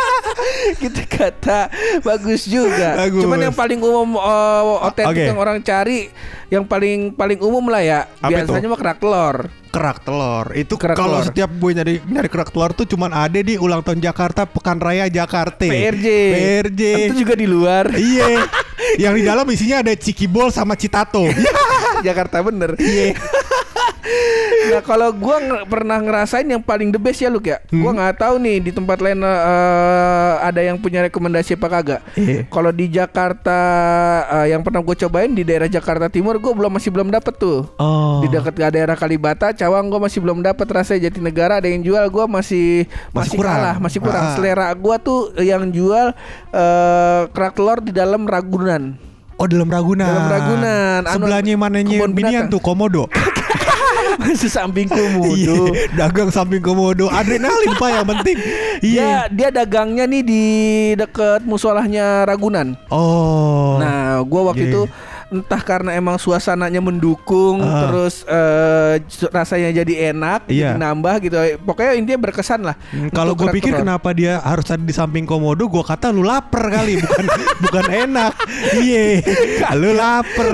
kita 0.80 1.04
kata 1.18 1.60
bagus 2.02 2.46
juga. 2.48 3.08
Bagus. 3.08 3.24
Cuman 3.24 3.40
yang 3.50 3.56
paling 3.56 3.80
umum 3.80 4.18
uh, 4.18 4.86
otentik 4.86 5.26
Oke. 5.26 5.30
yang 5.30 5.40
orang 5.40 5.58
cari 5.62 6.10
yang 6.50 6.66
paling 6.66 7.14
paling 7.14 7.40
umum 7.42 7.70
lah 7.70 7.82
ya. 7.84 8.00
Apa 8.20 8.44
biasanya 8.46 8.68
mah 8.70 8.80
kerak 8.80 8.98
telur. 8.98 9.38
Kerak 9.70 9.98
telur 10.02 10.46
itu 10.58 10.74
kalau 10.82 11.22
setiap 11.22 11.50
gue 11.54 11.72
nyari 11.78 11.96
nyari 12.10 12.30
kerak 12.30 12.50
telur 12.50 12.74
tuh 12.74 12.90
cuman 12.90 13.14
ada 13.14 13.38
di 13.38 13.54
ulang 13.54 13.86
tahun 13.86 14.02
Jakarta 14.02 14.50
Pekan 14.50 14.82
Raya 14.82 15.06
Jakarta. 15.08 15.70
PRJ. 15.70 16.08
PRJ. 16.10 16.82
Itu 17.10 17.16
juga 17.22 17.34
di 17.38 17.46
luar. 17.46 17.94
Iya. 17.94 18.50
Yang 19.04 19.14
di 19.22 19.24
dalam 19.28 19.46
isinya 19.52 19.86
ada 19.86 19.94
Cikibol 19.94 20.50
sama 20.50 20.74
Citato. 20.74 21.28
Jakarta 22.08 22.42
bener. 22.42 22.74
Iya. 22.80 23.14
Nah 24.70 24.82
kalau 24.82 25.10
gua 25.12 25.38
nge- 25.38 25.66
pernah 25.66 25.98
ngerasain 25.98 26.44
yang 26.44 26.60
paling 26.60 26.90
the 26.90 26.98
best 26.98 27.20
ya 27.20 27.28
Luk 27.28 27.44
ya. 27.44 27.58
Hmm. 27.68 27.82
Gua 27.82 27.92
nggak 27.92 28.16
tahu 28.18 28.36
nih 28.38 28.58
di 28.60 28.72
tempat 28.72 28.98
lain 28.98 29.20
eh, 29.20 30.34
ada 30.40 30.62
yang 30.62 30.78
punya 30.78 31.04
rekomendasi 31.04 31.56
apa 31.56 31.68
kagak. 31.70 32.02
Iya. 32.14 32.46
Kalau 32.46 32.70
di 32.70 32.86
Jakarta 32.88 33.60
eh, 34.38 34.48
yang 34.50 34.62
pernah 34.62 34.80
gue 34.80 34.96
cobain 34.98 35.30
di 35.30 35.42
daerah 35.42 35.66
Jakarta 35.66 36.08
Timur 36.08 36.38
gue 36.38 36.52
belum 36.52 36.72
masih 36.72 36.90
belum 36.90 37.10
dapet 37.10 37.34
tuh. 37.36 37.66
Oh. 37.76 38.20
Di 38.20 38.28
dekat 38.30 38.54
daerah 38.56 38.94
Kalibata, 38.94 39.52
Cawang 39.52 39.88
gue 39.88 40.00
masih 40.00 40.20
belum 40.20 40.40
dapet 40.40 40.68
rasanya 40.68 41.08
Jatinegara 41.08 41.58
ada 41.58 41.68
yang 41.68 41.82
jual 41.82 42.04
gue 42.06 42.26
masih 42.26 42.86
Masih 43.10 43.14
masih, 43.16 43.38
kurang. 43.38 43.56
kalah, 43.56 43.76
masih 43.80 44.00
kurang. 44.00 44.24
Ah. 44.24 44.34
Selera 44.36 44.68
gue 44.70 44.96
tuh 45.00 45.20
yang 45.40 45.64
jual 45.70 46.12
eh, 46.52 47.22
kerak 47.30 47.54
telur 47.54 47.80
di 47.80 47.92
dalam 47.92 48.24
Ragunan. 48.24 48.96
Oh 49.40 49.48
dalam 49.48 49.72
Ragunan. 49.72 50.04
Dalam 50.04 50.28
Ragunan. 50.28 51.00
Anu, 51.08 51.16
Sebelahnya 51.16 51.56
mananya 51.56 51.96
kebun 51.96 52.12
binian 52.12 52.52
tuh 52.52 52.60
Komodo. 52.60 53.08
Masih 54.22 54.50
samping 54.50 54.88
komodo. 54.88 55.34
Iya, 55.36 55.90
dagang 55.96 56.30
samping 56.30 56.64
komodo, 56.64 57.10
adrenalin 57.10 57.74
pak 57.78 57.90
yang 57.94 58.08
penting. 58.08 58.38
Iya. 58.82 59.30
Dia 59.30 59.50
dia 59.50 59.50
dagangnya 59.54 60.06
nih 60.08 60.22
di 60.24 60.44
deket 60.96 61.44
musolahnya 61.44 62.26
Ragunan. 62.26 62.74
Oh. 62.90 63.78
Nah, 63.78 64.22
gua 64.26 64.54
waktu 64.54 64.66
Iya. 64.66 64.72
itu 64.74 64.82
entah 65.30 65.62
karena 65.62 65.94
emang 65.94 66.18
suasananya 66.18 66.82
mendukung, 66.82 67.62
Ah. 67.62 67.86
terus 67.86 68.26
eh, 68.26 68.98
rasanya 69.30 69.70
jadi 69.76 70.10
enak, 70.10 70.50
Iya. 70.50 70.74
jadi 70.74 70.82
nambah 70.82 71.16
gitu. 71.22 71.38
Pokoknya 71.62 71.94
intinya 71.94 72.20
berkesan 72.20 72.66
lah. 72.66 72.76
Hmm, 72.90 73.14
Kalau 73.14 73.34
gue 73.34 73.46
pikir 73.52 73.78
kenapa 73.78 74.10
dia 74.12 74.42
harus 74.42 74.66
ada 74.68 74.82
di 74.82 74.90
samping 74.90 75.24
komodo, 75.24 75.70
gue 75.70 75.84
kata 75.84 76.10
lu 76.10 76.26
lapar 76.26 76.74
kali, 76.74 76.98
bukan 76.98 77.26
bukan 77.64 77.86
enak. 77.88 78.34
Iya, 78.76 79.22
lu 79.78 79.94
lapar. 79.94 80.50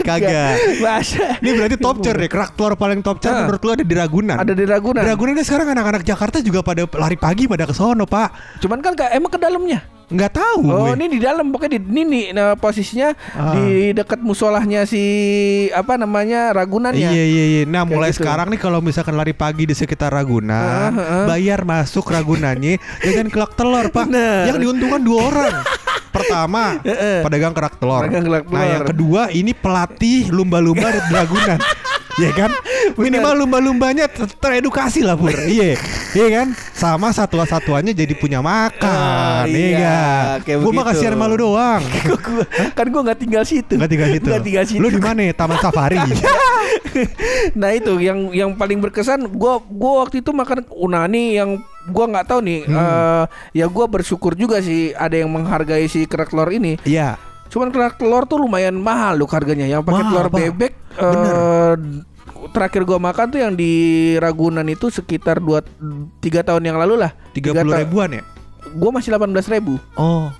Kagak. 0.00 0.52
Masa 0.78 1.40
Ini 1.40 1.50
berarti 1.56 1.76
top 1.80 1.96
char 2.00 2.16
ya, 2.16 2.28
kerak 2.28 2.52
telur 2.52 2.76
paling 2.76 3.00
top 3.00 3.16
char 3.18 3.32
Ah. 3.32 3.38
menurut 3.44 3.64
lu 3.64 3.70
ada 3.72 3.84
di 3.84 3.94
Ragunan. 3.96 4.36
ada 4.36 4.52
di 4.52 4.64
Ragunan. 4.68 5.00
Di 5.00 5.08
Ragunan 5.08 5.40
sekarang 5.40 5.72
anak-anak 5.72 6.02
Jakarta 6.04 6.44
juga 6.44 6.60
pada 6.60 6.84
lari 6.84 7.16
pagi 7.16 7.48
pada 7.48 7.64
ke 7.64 7.72
sono, 7.72 8.04
Pak. 8.04 8.60
Cuman 8.60 8.84
kan 8.84 8.92
emang 9.10 9.32
ke 9.32 9.40
dalamnya. 9.40 9.80
Nggak 10.12 10.32
tahu. 10.34 10.60
Oh, 10.64 10.84
gue. 10.86 10.94
ini 10.94 11.06
di 11.08 11.18
dalam 11.18 11.48
pokoknya 11.48 11.72
di 11.72 11.80
ini 11.82 12.02
nih 12.04 12.24
nah, 12.30 12.52
posisinya 12.54 13.16
Ah. 13.32 13.54
di 13.54 13.90
dekat 13.90 14.20
musolahnya 14.20 14.84
si 14.84 15.02
apa 15.68 15.96
namanya 15.96 16.52
Ragunan 16.52 16.92
ya. 16.92 17.08
Iya 17.08 17.24
iya 17.24 17.44
iya. 17.48 17.62
Nah 17.64 17.82
Kayak 17.82 17.90
mulai 17.90 18.10
gitu. 18.10 18.18
sekarang 18.20 18.46
nih 18.48 18.60
kalau 18.60 18.78
misalkan 18.78 19.14
lari 19.14 19.32
pagi 19.32 19.64
di 19.64 19.72
sekitar 19.72 20.12
Ragunan, 20.12 20.92
Ah, 20.92 20.92
ah, 20.92 21.12
ah. 21.18 21.26
bayar 21.26 21.64
masuk 21.64 22.04
Ragunannya 22.04 22.76
dengan 22.98 23.26
kelak 23.26 23.52
telur 23.52 23.88
pak. 23.88 24.06
Bener. 24.06 24.46
Yang 24.46 24.58
diuntungkan 24.60 25.00
dua 25.00 25.20
orang. 25.26 25.54
Pertama 26.12 26.76
pedagang 27.24 27.52
kerak 27.52 27.74
telur. 27.76 28.04
Pedagang 28.04 28.24
kerak 28.26 28.44
Nah 28.44 28.52
telur. 28.52 28.68
yang 28.70 28.84
kedua 28.84 29.22
ini 29.32 29.52
pelatih 29.52 30.28
lumba-lumba 30.28 30.92
di 30.92 31.10
Ragunan. 31.10 31.58
Ya 32.20 32.30
kan? 32.32 32.50
Minimal 33.00 33.32
lumba-lumbanya 33.40 34.04
ter- 34.04 34.36
teredukasi 34.36 35.00
lah 35.00 35.16
Pur. 35.16 35.32
Iya. 35.48 35.80
Iya 36.12 36.26
kan? 36.28 36.46
Sama 36.72 37.08
satwa-satwanya 37.08 37.96
jadi 37.96 38.12
punya 38.12 38.40
Ah, 38.42 38.44
makan 38.44 39.44
Iya 39.48 39.60
iya, 39.70 40.00
kan? 40.40 40.60
Gue 40.60 40.72
mah 40.72 40.84
kasihan 40.84 41.14
sama 41.14 41.24
lu 41.24 41.36
doang 41.40 41.80
kan 42.78 42.86
gua 42.88 43.00
nggak 43.06 43.20
tinggal 43.22 43.44
situ. 43.46 43.78
Gak 43.78 43.88
tinggal 43.88 44.08
situ. 44.10 44.28
Nggak 44.28 44.44
tinggal 44.44 44.64
situ. 44.66 44.80
Lu 44.80 44.88
di 44.88 45.00
mana? 45.00 45.30
Taman 45.32 45.56
Safari. 45.56 45.96
Nah 47.54 47.70
itu 47.72 47.96
yang 47.98 48.28
yang 48.32 48.50
paling 48.52 48.76
berkesan 48.78 49.24
gua 49.30 49.60
gua 49.62 50.04
waktu 50.04 50.20
itu 50.20 50.30
makan 50.30 50.66
unani 50.70 51.38
yang 51.38 51.60
gua 51.86 52.06
nggak 52.08 52.26
tahu 52.28 52.40
nih 52.42 52.60
Hmm. 52.62 52.76
eh, 52.76 53.24
ya 53.54 53.66
gua 53.66 53.86
bersyukur 53.86 54.34
juga 54.34 54.60
sih 54.60 54.92
ada 54.92 55.16
yang 55.16 55.28
menghargai 55.28 55.86
si 55.86 56.04
kerak 56.04 56.28
telur 56.28 56.50
ini. 56.50 56.76
Iya 56.84 57.16
cuman 57.52 57.68
kerak 57.68 58.00
telur 58.00 58.24
tuh 58.24 58.40
lumayan 58.40 58.72
mahal 58.80 59.20
loh 59.20 59.28
harganya. 59.28 59.68
Yang 59.68 59.84
pakai 59.84 60.04
telur 60.08 60.26
Pak. 60.32 60.38
bebek 60.40 60.72
eh, 60.96 61.74
terakhir 62.56 62.82
gua 62.88 62.96
makan 62.96 63.26
tuh 63.28 63.40
yang 63.44 63.52
di 63.52 63.70
Ragunan 64.16 64.64
itu 64.72 64.88
sekitar 64.88 65.36
dua 65.36 65.60
tiga 66.24 66.40
tahun 66.40 66.72
yang 66.72 66.80
lalu 66.80 67.04
lah. 67.04 67.12
Tiga 67.36 67.52
puluh 67.52 67.76
ta- 67.76 67.80
ribuan 67.84 68.16
ya? 68.16 68.22
Gua 68.72 68.88
masih 68.88 69.12
18.000 69.12 69.52
ribu. 69.52 69.76
Oh 70.00 70.32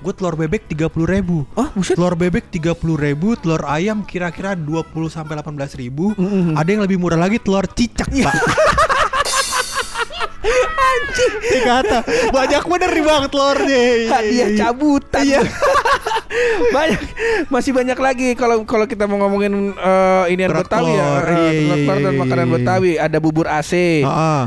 Gue 0.00 0.16
telur 0.16 0.32
bebek 0.32 0.64
30 0.64 0.88
ribu. 1.04 1.44
Oh 1.60 1.68
buset. 1.76 1.92
Telur 1.92 2.16
bebek 2.16 2.48
30 2.48 2.72
ribu 2.96 3.36
Telur 3.36 3.60
ayam 3.68 4.00
kira-kira 4.00 4.56
20 4.56 4.88
sampai 5.12 5.36
18 5.36 5.76
ribu. 5.76 6.16
Mm-mm. 6.16 6.56
Ada 6.56 6.68
yang 6.72 6.82
lebih 6.88 6.96
murah 6.96 7.20
lagi 7.20 7.36
telur 7.36 7.68
cicak 7.68 8.08
pak. 8.08 8.32
Anjing. 10.80 11.34
Kata 11.68 11.98
Banyak 12.32 12.64
bener 12.64 12.90
nih 12.96 13.04
bang 13.04 13.24
telurnya. 13.28 13.82
Hadiah 14.08 14.48
cabutan. 14.56 15.20
Iya. 15.20 15.40
banyak 16.76 17.00
masih 17.48 17.72
banyak 17.72 17.98
lagi 17.98 18.28
kalau 18.34 18.62
kalau 18.64 18.84
kita 18.84 19.04
mau 19.04 19.18
ngomongin 19.18 19.52
eh, 19.72 20.32
inian 20.32 20.50
Kerak 20.50 20.66
Betawi 20.66 20.90
ya. 20.90 20.96
iya, 20.96 21.06
dan 21.20 22.00
iya, 22.06 22.10
makanan 22.16 22.46
iya. 22.46 22.54
Betawi. 22.54 22.92
Ada 22.96 23.18
bubur 23.18 23.46
AC 23.46 23.72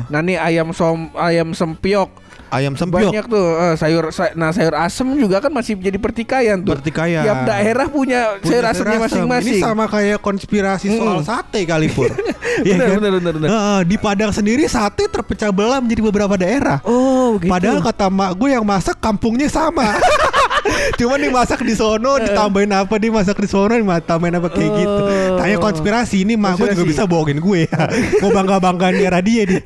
nah 0.06 0.20
ini 0.20 0.36
ayam 0.36 0.72
som 0.72 1.12
ayam 1.16 1.52
sempiok. 1.52 2.10
Ayam 2.48 2.78
sempiok? 2.78 3.10
Banyak 3.10 3.26
tuh. 3.26 3.48
Eh, 3.58 3.76
sayur 3.76 4.14
say- 4.14 4.38
nah 4.38 4.54
sayur 4.54 4.78
asem 4.78 5.10
juga 5.18 5.42
kan 5.42 5.50
masih 5.50 5.74
jadi 5.74 5.98
pertikaian 5.98 6.62
tuh. 6.62 6.78
Pertikaian. 6.78 7.26
tiap 7.26 7.50
daerah 7.50 7.90
punya, 7.90 8.38
Punya 8.38 8.46
sayur 8.46 8.66
asemnya 8.68 9.00
masing-masing 9.02 9.58
Ini 9.58 9.66
sama 9.66 9.90
kayak 9.90 10.22
konspirasi 10.22 10.94
soal 10.94 11.20
Mm. 11.20 11.26
sate 11.26 11.66
kali 11.66 11.90
Pur. 11.90 12.14
Iya 12.62 12.78
Bener, 12.78 12.86
kan? 12.86 12.98
bener, 13.02 13.12
bener, 13.18 13.34
bener. 13.34 13.50
Heeh, 13.50 13.80
Di 13.90 13.98
Padang 13.98 14.30
sendiri 14.30 14.70
sate 14.70 15.10
terpecah 15.10 15.50
belah 15.50 15.82
menjadi 15.82 16.06
beberapa 16.06 16.38
daerah. 16.38 16.78
Oh 16.86 17.42
gitu. 17.42 17.50
Padahal 17.50 17.82
kata 17.82 18.06
mak 18.08 18.38
gue 18.38 18.54
yang 18.54 18.62
masak 18.62 19.02
kampungnya 19.02 19.50
sama. 19.50 19.98
Cuman 21.00 21.20
dimasak 21.20 21.62
di 21.64 21.74
sono 21.76 22.20
ditambahin 22.20 22.72
apa 22.72 22.96
dimasak 22.96 23.38
di 23.40 23.48
sono 23.50 23.74
ditambahin 23.76 24.40
apa 24.40 24.50
kayak 24.52 24.72
gitu. 24.80 25.02
Oh. 25.04 25.38
Tanya 25.40 25.58
konspirasi 25.60 26.24
ini 26.24 26.34
mak 26.40 26.60
gue 26.60 26.72
juga 26.72 26.86
bisa 26.88 27.04
bohongin 27.04 27.40
gue 27.44 27.60
ya. 27.72 27.82
Mau 28.24 28.32
bangga-banggaan 28.32 28.96
daerah 29.00 29.22
dia 29.22 29.44
nih. 29.48 29.62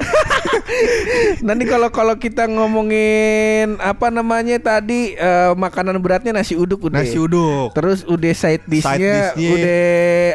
Nanti 1.41 1.63
kalau 1.65 1.89
kalau 1.89 2.15
kita 2.15 2.45
ngomongin 2.45 3.79
apa 3.79 4.07
namanya 4.09 4.59
tadi 4.59 5.13
eh, 5.13 5.51
makanan 5.53 5.97
beratnya 5.99 6.35
nasi 6.35 6.53
uduk 6.53 6.87
udah. 6.87 7.01
Nasi 7.01 7.17
uduk. 7.17 7.71
Terus 7.73 8.03
udah 8.03 8.33
side 8.33 8.63
dishnya, 8.67 9.33
Side 9.33 9.39
dishnya. 9.39 9.51
udah 9.53 9.85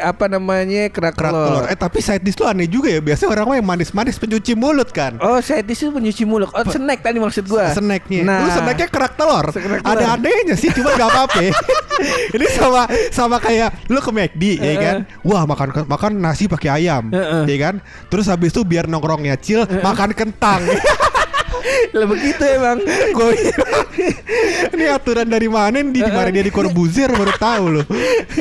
apa 0.09 0.25
namanya 0.27 0.83
kerak, 0.89 1.15
telur. 1.15 1.63
Eh 1.69 1.77
tapi 1.77 1.99
side 2.01 2.23
dish 2.23 2.35
tuh 2.35 2.49
aneh 2.49 2.65
juga 2.65 2.89
ya. 2.89 2.99
Biasanya 2.99 3.29
orang 3.31 3.45
mah 3.45 3.55
yang 3.61 3.67
manis-manis 3.67 4.17
pencuci 4.17 4.53
mulut 4.57 4.89
kan. 4.89 5.17
Oh 5.21 5.39
side 5.39 5.65
dish 5.65 5.85
itu 5.85 5.91
pencuci 5.93 6.23
mulut. 6.25 6.49
Oh 6.51 6.63
snack 6.65 7.05
tadi 7.05 7.17
maksud 7.21 7.45
gua. 7.47 7.71
Snacknya. 7.73 8.21
Nah, 8.25 8.39
Lu 8.43 8.49
snacknya 8.49 8.87
kerak 8.89 9.13
telur. 9.15 9.45
Kerak 9.53 9.81
telur. 9.81 9.93
Ada 9.97 10.05
anehnya 10.17 10.55
sih, 10.57 10.69
cuma 10.73 10.95
gak 10.95 11.09
apa-apa. 11.09 11.41
Ini 12.35 12.45
sama 12.49 12.89
sama 13.13 13.37
kayak 13.37 13.85
lu 13.87 14.01
ke 14.01 14.11
McD 14.11 14.43
ya 14.57 14.75
kan. 14.81 14.95
Wah, 15.21 15.45
makan 15.45 15.85
makan 15.85 16.11
nasi 16.17 16.49
pakai 16.49 16.81
ayam, 16.83 17.13
Heeh. 17.13 17.43
ya 17.47 17.57
kan. 17.69 17.75
Terus 18.09 18.25
habis 18.27 18.49
itu 18.49 18.65
biar 18.65 18.89
nongkrongnya 18.89 19.37
chill, 19.37 19.61
makan 19.63 20.09
kentang. 20.23 20.63
lah 21.95 22.07
begitu 22.09 22.43
emang. 22.43 22.77
Gue 23.13 23.37
ini 24.73 24.85
aturan 24.89 25.29
dari 25.29 25.47
mana 25.47 25.79
nih? 25.79 25.93
Di 25.93 26.11
mana 26.11 26.27
dia 26.27 26.43
di 26.43 26.51
Corbuzier 26.51 27.13
baru 27.13 27.33
tahu 27.37 27.63
loh. 27.79 27.85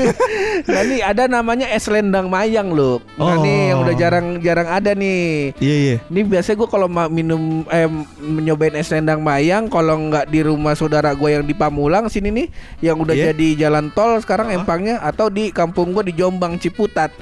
nah 0.71 0.81
ini 0.83 1.05
ada 1.05 1.29
namanya 1.29 1.69
es 1.71 1.87
lendang 1.87 2.27
mayang 2.27 2.73
loh. 2.73 2.99
Nah 3.15 3.37
Oh. 3.37 3.45
nih 3.45 3.73
yang 3.73 3.79
udah 3.85 3.95
jarang-jarang 3.95 4.69
ada 4.69 4.91
nih. 4.93 5.55
Iya 5.61 5.77
iya. 5.77 5.97
Ini 6.09 6.21
biasanya 6.27 6.57
gue 6.59 6.69
kalau 6.69 6.89
minum 7.09 7.63
eh 7.69 7.87
menyobain 8.19 8.75
es 8.75 8.91
lendang 8.91 9.23
mayang 9.23 9.69
kalau 9.69 9.95
nggak 10.01 10.27
di 10.27 10.41
rumah 10.43 10.75
saudara 10.75 11.13
gue 11.13 11.31
yang 11.31 11.45
di 11.45 11.55
Pamulang 11.55 12.09
sini 12.09 12.33
nih 12.33 12.47
yang 12.83 12.99
udah 12.99 13.15
Iya. 13.15 13.31
jadi 13.31 13.69
jalan 13.69 13.93
tol 13.93 14.19
sekarang 14.19 14.51
empangnya 14.51 14.99
atau 14.99 15.29
di 15.29 15.53
kampung 15.53 15.93
gue 15.93 16.11
di 16.11 16.15
Jombang 16.17 16.59
Ciputat. 16.59 17.13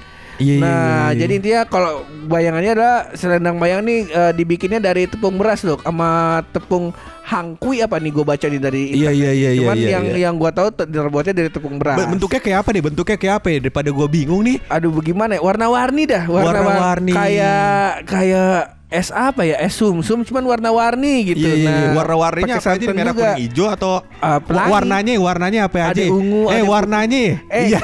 Iya, 0.41 0.55
iya, 0.57 0.61
nah, 0.61 0.73
iya, 0.73 0.89
iya. 1.13 1.19
jadi 1.21 1.33
intinya 1.37 1.63
kalau 1.69 1.93
bayangannya 2.27 2.73
adalah 2.73 2.97
selendang 3.13 3.61
mayang 3.61 3.85
nih 3.85 4.09
eh, 4.09 4.33
dibikinnya 4.33 4.81
dari 4.81 5.05
tepung 5.05 5.37
beras 5.37 5.61
loh 5.63 5.77
sama 5.85 6.41
tepung 6.51 6.91
hangkui 7.21 7.79
apa 7.79 8.01
nih 8.01 8.11
gue 8.11 8.25
baca 8.25 8.47
nih 8.49 8.59
dari 8.59 8.83
Iya, 8.91 9.11
iya, 9.13 9.31
iya, 9.31 9.51
iya, 9.55 9.61
Cuman 9.63 9.77
iya, 9.79 9.89
yang 9.95 10.05
iya. 10.11 10.17
yang 10.27 10.35
gue 10.35 10.51
tahu 10.51 10.69
te- 10.75 10.89
terbuatnya 10.89 11.35
dari 11.37 11.51
tepung 11.53 11.77
beras. 11.79 12.01
Be- 12.01 12.11
Bentuknya 12.11 12.41
kayak 12.43 12.59
apa 12.65 12.69
nih? 12.73 12.83
Bentuknya 12.83 13.17
kayak 13.21 13.35
apa 13.39 13.47
ya? 13.53 13.59
Daripada 13.63 13.89
gue 13.93 14.07
bingung 14.11 14.43
nih. 14.43 14.57
Aduh 14.67 14.91
bagaimana 14.91 15.39
ya? 15.39 15.41
Warna-warni 15.45 16.03
dah 16.09 16.25
Warna-warni. 16.27 17.13
Kayak 17.15 18.09
Kayak 18.09 18.80
es 18.91 19.09
apa 19.09 19.47
ya? 19.47 19.57
Es 19.57 19.79
sumsum 19.79 20.27
cuman 20.27 20.43
warna-warni 20.45 21.31
gitu 21.31 21.47
Iya, 21.47 21.55
iya, 21.55 21.71
iya. 21.71 21.87
Nah, 21.89 22.03
Warna-warninya 22.03 22.55
apa 22.59 22.75
aja? 22.75 22.87
Merah, 22.91 23.15
kuning, 23.15 23.39
hijau 23.39 23.67
atau 23.71 24.03
pelangi. 24.43 24.71
warnanya? 24.75 25.13
Warnanya 25.17 25.61
apa 25.65 25.77
Ada 25.81 25.95
aja? 25.95 26.05
ungu, 26.11 26.51
eh, 26.51 26.59
ada 26.59 26.67
warnanya? 26.67 27.23
Eh. 27.47 27.67
Iya. 27.71 27.81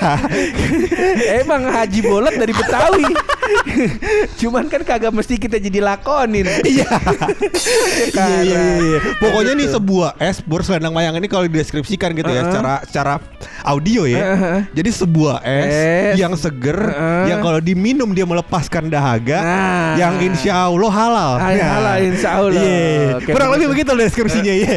Emang 1.41 1.63
Haji 1.65 2.01
Bolot 2.03 2.35
dari 2.35 2.51
Betawi 2.51 3.07
Cuman 4.37 4.67
kan 4.67 4.83
kagak 4.83 5.11
mesti 5.11 5.37
kita 5.37 5.57
jadi 5.57 5.81
lakonin 5.81 6.47
Iya. 6.63 6.87
Iya, 8.17 8.43
iya, 8.43 8.61
iya. 8.79 8.99
Pokoknya 9.19 9.53
nih 9.55 9.67
Gitu. 9.67 9.77
sebuah 9.77 10.11
es 10.19 10.39
bor 10.41 10.63
selendang 10.63 10.93
mayang 10.93 11.15
ini 11.15 11.27
kalau 11.27 11.45
dideskripsikan 11.45 12.13
gitu 12.13 12.29
ya 12.29 12.39
Uh-uh. 12.39 12.49
secara 12.49 12.75
secara 12.83 13.15
audio 13.63 14.05
ya. 14.05 14.23
Uh-uh. 14.25 14.59
Jadi 14.73 14.91
sebuah 14.93 15.37
es, 15.43 15.67
Es. 15.67 16.15
yang 16.17 16.33
seger 16.35 16.79
Uh-uh. 16.79 17.27
yang 17.27 17.39
kalau 17.41 17.59
diminum 17.59 18.11
dia 18.11 18.23
melepaskan 18.23 18.87
dahaga 18.87 19.39
Nah. 19.39 19.93
yang 19.97 20.15
insya 20.21 20.67
Allah 20.67 20.93
halal. 20.93 21.33
Ah, 21.37 21.51
Ya. 21.51 21.67
halal, 21.69 21.97
insya 22.01 22.29
Allah. 22.33 22.63
Iya. 22.63 23.17
Oke, 23.19 23.31
Kurang 23.33 23.51
lebih 23.53 23.69
begitu. 23.69 23.91
deskripsinya 23.93 24.53
ya. 24.53 24.77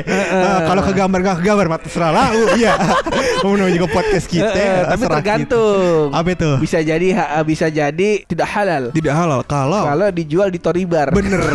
Kalau 0.63 0.81
ke 0.81 0.93
gambar 0.93 1.19
nggak 1.19 1.35
ke 1.37 1.43
gambar 1.43 1.65
mah 1.67 1.79
terserah 1.79 2.11
lah. 2.11 2.27
Uh, 2.31 2.47
Iya. 2.55 2.73
Mau 3.43 3.55
juga 3.67 3.87
podcast 3.87 4.25
kita. 4.25 4.49
Eh, 4.49 4.57
eh, 4.57 4.81
Tapi 4.85 5.03
tergantung 5.05 6.09
kita. 6.09 6.17
Apa 6.17 6.29
itu? 6.33 6.49
Bisa 6.59 6.77
jadi 6.79 7.07
ha- 7.13 7.43
bisa 7.43 7.67
jadi 7.67 8.09
tidak 8.25 8.47
halal 8.59 8.83
Tidak 8.91 9.11
halal 9.11 9.41
kalau 9.43 9.83
Kalau 9.85 10.07
dijual 10.09 10.47
di 10.47 10.59
Toribar 10.59 11.09
bener. 11.11 11.39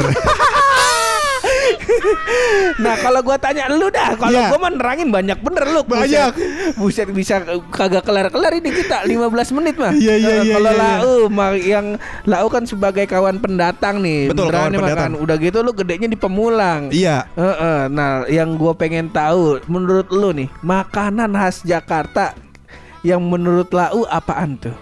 Nah 2.76 2.94
kalau 2.98 3.20
gua 3.22 3.36
tanya 3.36 3.70
lu 3.70 3.88
dah 3.88 4.12
Kalau 4.14 4.34
Iya. 4.34 4.50
gua 4.50 4.58
mah 4.60 4.72
nerangin 4.72 5.08
banyak 5.08 5.38
bener 5.38 5.64
lu 5.66 5.80
Banyak. 5.84 6.32
Buset 6.76 7.08
bisa 7.08 7.40
kagak 7.70 8.02
kelar-kelar 8.02 8.52
ini 8.52 8.70
kita 8.74 9.04
15 9.04 9.30
menit 9.54 9.74
mah 9.76 9.92
Iya, 9.94 10.14
iya, 10.14 10.28
Eh, 10.30 10.42
iya, 10.42 10.54
Kalau 10.54 10.70
iya, 10.70 10.76
iya. 10.76 10.96
Lau 10.98 11.16
mah 11.28 11.50
Yang 11.54 11.86
Lau 12.26 12.46
kan 12.48 12.64
sebagai 12.64 13.04
kawan 13.06 13.38
pendatang 13.38 14.00
nih 14.00 14.28
Betul, 14.28 14.50
kawan 14.50 14.70
nih, 14.70 14.78
pendatang. 14.80 15.12
makan. 15.12 15.22
Udah 15.22 15.36
gitu 15.38 15.58
lu 15.60 15.72
gedenya 15.72 16.08
di 16.08 16.18
Pemulang 16.18 16.80
Iya. 16.90 17.24
Heeh, 17.32 17.78
Nah 17.88 18.10
yang 18.26 18.52
gua 18.54 18.72
pengen 18.74 19.08
tahu 19.08 19.62
Menurut 19.64 20.08
lu 20.10 20.34
nih 20.34 20.48
Makanan 20.60 21.32
khas 21.32 21.62
Jakarta 21.62 22.36
Yang 23.00 23.20
menurut 23.22 23.68
Lau 23.70 24.04
apaan 24.06 24.56
tuh? 24.58 24.76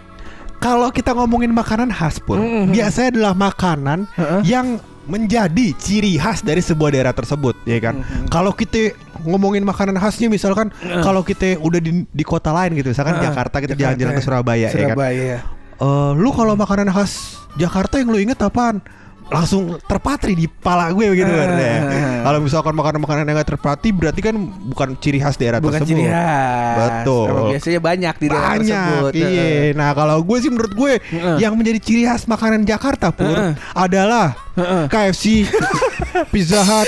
Kalau 0.62 0.88
kita 0.94 1.10
ngomongin 1.12 1.50
makanan 1.50 1.90
khas 1.90 2.22
pun, 2.22 2.38
Mm-mm. 2.38 2.70
biasanya 2.70 3.18
adalah 3.18 3.34
makanan 3.34 4.06
Heeh. 4.14 4.40
yang 4.46 4.78
menjadi 5.10 5.74
ciri 5.74 6.14
khas 6.14 6.46
dari 6.46 6.62
sebuah 6.62 6.94
daerah 6.94 7.10
tersebut, 7.10 7.58
ya 7.66 7.82
kan? 7.82 8.00
Mm-mm. 8.00 8.30
Kalau 8.30 8.54
kita 8.54 8.94
ngomongin 9.26 9.66
makanan 9.66 9.98
khasnya, 9.98 10.30
misalkan 10.30 10.70
kalau 11.02 11.26
kita 11.26 11.58
udah 11.58 11.82
di, 11.82 12.06
di 12.06 12.24
kota 12.24 12.54
lain 12.54 12.78
gitu, 12.78 12.94
misalkan 12.94 13.18
Heeh. 13.18 13.26
Jakarta 13.26 13.58
kita 13.58 13.74
jalan-jalan 13.74 14.14
ke 14.14 14.22
ya. 14.22 14.26
Surabaya, 14.26 14.58
ya 14.62 14.70
kan? 14.70 14.78
Surabaya. 14.94 15.38
Eh, 15.82 16.10
lu 16.14 16.30
kalau 16.30 16.54
makanan 16.54 16.94
khas 16.94 17.42
Jakarta 17.58 17.98
yang 17.98 18.14
lu 18.14 18.22
inget 18.22 18.38
apaan? 18.38 18.78
Langsung 19.32 19.80
terpatri 19.80 20.32
di 20.32 20.46
pala 20.46 20.92
gue 20.92 21.08
begitu 21.08 21.28
kan 21.28 21.50
ya. 21.56 21.76
Kalau 22.28 22.38
misalkan 22.38 22.72
makanan-makanan 22.72 23.24
yang 23.24 23.36
gak 23.36 23.50
terpatri 23.50 23.90
berarti 23.90 24.20
kan 24.20 24.34
bukan 24.68 24.94
ciri 24.96 25.18
khas 25.18 25.34
daerah 25.34 25.58
Bukan 25.58 25.80
tersebut. 25.80 25.90
ciri 25.90 26.04
khas. 26.06 26.76
Betul. 26.78 27.26
Emang 27.26 27.44
biasanya 27.50 27.80
banyak 27.80 28.14
di 28.14 28.26
daerah 28.28 28.50
tersebut. 28.54 29.12
Banyak, 29.12 29.30
iya. 29.32 29.46
Nah 29.72 29.90
kalau 29.92 30.16
gue 30.20 30.38
sih 30.38 30.50
menurut 30.52 30.72
gue 30.72 30.92
Heeh. 31.00 31.36
yang 31.40 31.56
menjadi 31.56 31.80
ciri 31.80 32.02
khas 32.04 32.24
makanan 32.24 32.62
Jakarta 32.62 33.08
pur 33.10 33.26
Heeh. 33.26 33.52
adalah 33.72 34.36
Heeh. 34.52 34.84
KFC, 34.84 35.48
Pizza 36.32 36.60
Hut, 36.60 36.84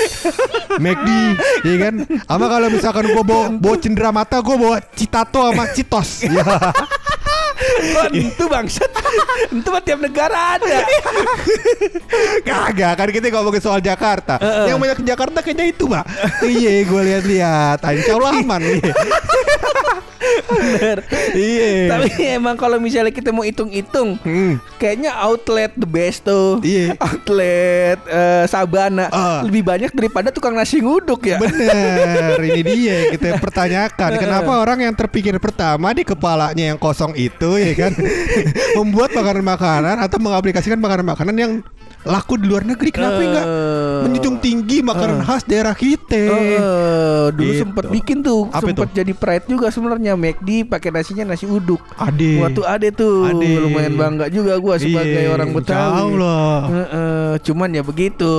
McD, 0.76 1.08
ya 1.72 1.76
kan? 1.80 1.94
Sama 2.04 2.46
kalau 2.46 2.68
misalkan 2.68 3.08
gue 3.08 3.24
bawa, 3.24 3.56
bawa 3.56 3.76
cendera 3.80 4.12
mata, 4.12 4.36
gue 4.38 4.52
bawa 4.52 4.84
Citato 4.92 5.48
sama 5.48 5.64
Citos. 5.72 6.28
ya. 6.28 6.44
Itu 8.14 8.44
bangsat. 8.50 8.90
itu 9.56 9.68
mah 9.70 9.82
tiap 9.82 10.00
negara 10.02 10.58
ada. 10.58 10.82
Kagak 12.42 12.92
kan 12.98 13.08
kita 13.10 13.26
ngomongin 13.30 13.62
soal 13.62 13.80
Jakarta. 13.80 14.38
Yang 14.66 14.78
banyak 14.78 14.98
Jakarta 15.06 15.38
kayaknya 15.40 15.66
itu, 15.70 15.84
Pak. 15.86 16.04
iya, 16.44 16.82
gue 16.82 17.00
lihat-lihat. 17.12 17.78
Ah, 17.82 17.92
Insya 17.94 18.18
Allah 18.18 18.30
aman. 18.42 18.60
Iya. 18.62 18.92
Bener. 20.46 20.98
Iya. 21.32 21.68
Tapi 21.90 22.08
emang 22.30 22.54
kalau 22.54 22.78
misalnya 22.78 23.10
kita 23.10 23.30
mau 23.30 23.42
hitung-hitung, 23.42 24.16
Hmm. 24.20 24.60
kayaknya 24.76 25.14
outlet 25.16 25.72
the 25.74 25.84
best 25.84 26.24
tuh. 26.24 26.60
Iya. 26.60 26.94
Outlet 26.96 27.98
eh, 28.04 28.44
Sabana 28.46 29.08
Ah. 29.08 29.40
lebih 29.42 29.62
banyak 29.62 29.90
daripada 29.90 30.30
tukang 30.30 30.54
nasi 30.54 30.78
nguduk 30.78 31.24
ya. 31.24 31.36
Bener, 31.38 32.38
ini 32.40 32.62
dia 32.62 32.92
yang 33.04 33.08
kita 33.12 33.38
pertanyakan. 33.38 34.10
Kenapa 34.22 34.52
orang 34.58 34.78
yang 34.82 34.94
terpikir 34.94 35.36
pertama 35.38 35.90
di 35.90 36.02
kepalanya 36.02 36.74
yang 36.74 36.78
kosong 36.78 37.12
itu 37.14 37.56
ya 37.56 37.72
kan 37.74 37.92
membuat 38.78 39.12
makanan-makanan 39.12 39.96
atau 40.00 40.18
mengaplikasikan 40.18 40.78
makanan-makanan 40.78 41.36
yang 41.36 41.52
laku 42.04 42.36
di 42.36 42.46
luar 42.46 42.62
negeri? 42.62 42.88
Kenapa 42.90 43.16
Eh. 43.16 43.26
enggak 43.26 43.46
menjunjung 44.04 44.36
tinggi 44.38 44.78
makanan 44.80 45.20
khas 45.20 45.42
daerah 45.42 45.72
kita? 45.72 46.14
Eh, 46.14 47.26
dulu 47.32 47.50
Gitu. 47.50 47.60
sempet 47.60 47.84
bikin 47.88 48.20
tuh, 48.20 48.46
Apa 48.48 48.60
sempet 48.62 48.92
jadi 48.92 49.12
pride 49.12 49.46
juga 49.46 49.66
sebenarnya 49.68 50.12
McD 50.14 50.64
pakai 50.64 50.88
nasinya 50.90 51.24
nasi 51.26 51.44
uduk. 51.44 51.80
Ade. 51.96 52.38
Waktu 52.38 52.62
ada 52.62 52.88
tuh, 52.90 53.26
Ade. 53.26 53.50
lumayan 53.58 53.94
bangga 53.94 54.26
juga 54.28 54.52
gua 54.56 54.76
sebagai 54.76 55.16
Iya, 55.18 55.30
orang 55.30 55.50
Betawi. 55.50 55.96
jauh 55.96 56.12
loh. 56.14 56.56
Heeh, 56.66 57.30
cuman 57.42 57.68
ya 57.70 57.82
begitu. 57.82 58.34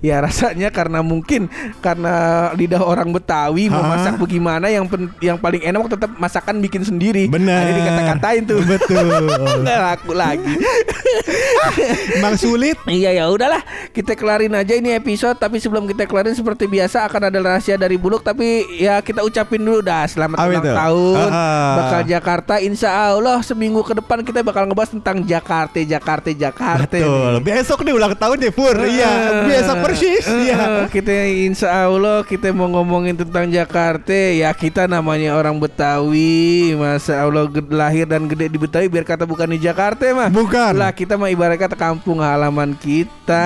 Ya 0.00 0.18
rasanya 0.18 0.68
karena 0.68 1.00
mungkin 1.00 1.46
karena 1.78 2.14
lidah 2.52 2.82
orang 2.82 3.08
Betawi 3.08 3.68
mau 3.68 3.80
Hah? 3.80 3.94
masak 3.94 4.14
bagaimana 4.16 4.66
yang 4.66 4.84
pen- 4.84 5.14
yang 5.18 5.36
paling 5.36 5.62
enak 5.62 5.86
tetap 5.88 6.10
masakan 6.16 6.58
bikin 6.58 6.82
sendiri. 6.82 7.26
Bener. 7.26 7.54
Akhirnya 7.54 7.78
dikata-katain 7.80 8.42
tuh. 8.44 8.60
Betul. 8.60 9.22
Nggak 9.62 9.78
laku 9.80 10.12
lagi. 10.12 10.54
Emang 12.16 12.34
sulit. 12.34 12.76
Iya 13.04 13.20
ya 13.20 13.28
udahlah 13.28 13.60
kita 13.92 14.16
kelarin 14.16 14.48
aja 14.50 14.72
ini 14.72 14.88
episode 14.90 15.36
tapi 15.36 15.60
sebelum 15.60 15.84
kita 15.84 16.08
kelarin 16.08 16.32
seperti 16.32 16.64
biasa 16.64 17.04
akan 17.04 17.28
ada 17.28 17.36
rahasia 17.38 17.76
dari 17.76 18.00
Buluk 18.00 18.24
tapi 18.24 18.64
ya 18.74 18.96
kita 18.98 19.20
ucapin 19.20 19.60
dulu 19.60 19.84
dah 19.84 20.08
selamat 20.08 20.40
Apa 20.40 20.48
ulang 20.48 20.64
itu? 20.64 20.72
tahun 20.72 21.26
Ah. 21.26 21.72
bakal 21.76 22.00
Jakarta 22.06 22.54
Insya 22.58 22.88
Allah 23.12 23.44
seminggu 23.44 23.84
ke 23.84 23.92
depan 23.92 24.24
kita 24.24 24.40
bakal 24.40 24.64
ngebahas 24.64 24.88
tentang 24.90 25.20
Jakarta 25.20 25.76
Jakarta 25.76 26.32
Jakarta 26.32 26.96
Betul. 26.96 27.44
Besok 27.44 27.78
nih 27.82 27.92
ulang 27.92 28.14
tahun 28.14 28.40
ya 28.40 28.50
Pur. 28.50 28.72
Iya. 28.78 29.10
Besok 29.44 29.76
persis. 29.82 30.24
Eh, 30.24 30.48
Iya. 30.48 30.88
kita 30.88 31.12
insya 31.44 31.84
Allah 31.84 32.24
kita 32.24 32.48
mau 32.50 32.72
ngomongin 32.72 33.12
tentang 33.14 33.44
Jakarta 33.46 34.16
ya 34.16 34.48
kita 34.50 34.88
namanya 34.88 35.36
orang 35.36 35.60
Betawi 35.60 36.72
masa 36.74 37.20
Allah 37.20 37.44
lahir 37.68 38.06
dan 38.06 38.24
gede 38.24 38.48
di 38.48 38.56
Betawi 38.56 38.88
biar 38.88 39.04
kata 39.04 39.24
bukan 39.24 39.44
di 39.46 39.60
Jakarta 39.60 40.08
mah 40.10 40.32
Bukan. 40.32 40.72
lah 40.72 40.88
kita 40.88 41.14
mah 41.14 41.28
ibarat 41.28 41.60
kata 41.60 41.76
kampung 41.76 42.18
halaman 42.18 42.72
kita 42.72 42.93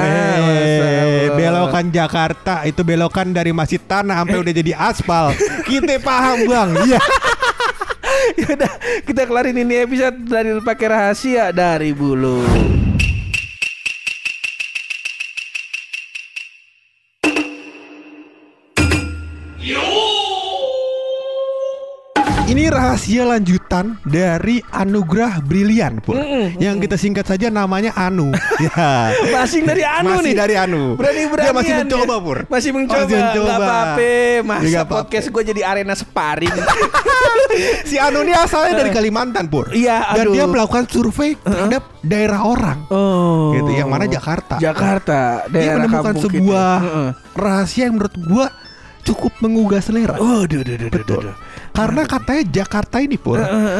Eh, 0.05 1.33
Allah. 1.33 1.37
belokan 1.39 1.89
Jakarta 1.89 2.67
itu 2.69 2.85
belokan 2.85 3.33
dari 3.33 3.55
masjid 3.57 3.81
tanah 3.81 4.21
sampai 4.21 4.37
udah 4.43 4.53
jadi 4.53 4.73
aspal. 4.77 5.33
Kita 5.65 5.97
paham 6.03 6.45
bang. 6.45 6.71
Iya. 6.89 7.01
Yaudah, 8.39 8.73
kita 9.05 9.23
kelarin 9.25 9.57
ini 9.57 9.85
episode 9.85 10.17
dari 10.27 10.57
pakai 10.61 10.87
rahasia 10.89 11.53
dari 11.53 11.93
bulu. 11.93 12.43
Ini 22.49 22.73
rahasia 22.73 23.29
lanjutan 23.29 24.01
dari 24.09 24.65
anugerah 24.73 25.45
brilian 25.45 26.01
pur. 26.01 26.17
Mm-mm. 26.17 26.57
Yang 26.57 26.89
kita 26.89 26.97
singkat 26.97 27.29
saja 27.29 27.53
namanya 27.53 27.93
Anu. 27.93 28.33
ya. 28.65 29.13
Masing 29.37 29.69
dari 29.69 29.85
Anu 29.85 30.17
Masih 30.17 30.33
nih. 30.33 30.35
dari 30.35 30.55
Anu. 30.57 30.97
Berani 30.97 31.29
berani. 31.29 31.45
Dia 31.45 31.53
masih 31.53 31.75
mencoba 31.77 32.15
pur. 32.25 32.39
Masih 32.49 32.71
mencoba. 32.73 33.05
Masih 33.05 33.17
mencoba. 33.21 33.45
Gak 33.45 33.59
apa-apa. 33.61 34.13
Masa 34.41 34.65
apa-apa. 34.65 34.93
podcast 34.97 35.27
gue 35.29 35.43
jadi 35.45 35.61
arena 35.61 35.93
sparring. 35.93 36.57
Si 37.89 37.97
Anu 37.97 38.23
ini 38.23 38.33
asalnya 38.33 38.85
dari 38.85 38.91
Kalimantan 38.93 39.49
pur. 39.49 39.73
Iya, 39.73 40.15
Dan 40.15 40.31
dia 40.33 40.45
melakukan 40.45 40.85
survei 40.87 41.35
terhadap 41.35 41.85
daerah 42.01 42.45
orang. 42.45 42.87
oh. 42.89 43.51
Gitu, 43.57 43.77
yang 43.77 43.89
mana 43.91 44.05
Jakarta. 44.07 44.57
Jakarta. 44.57 45.45
Dia 45.49 45.77
menemukan 45.77 46.15
sebuah. 46.17 46.73
Heeh. 46.81 47.09
rahasia 47.35 47.89
yang 47.89 47.97
menurut 47.99 48.15
gua 48.25 48.47
cukup 49.03 49.33
menggugah 49.41 49.81
selera. 49.81 50.21
Oh, 50.21 50.45
duh, 50.45 50.61
duh, 50.61 50.77
duh, 50.77 50.89
duh, 50.89 51.01
Betul. 51.01 51.23
duh. 51.33 51.37
Karena 51.79 52.03
katanya 52.05 52.43
Jakarta 52.45 52.97
ini 52.99 53.15
pun 53.15 53.39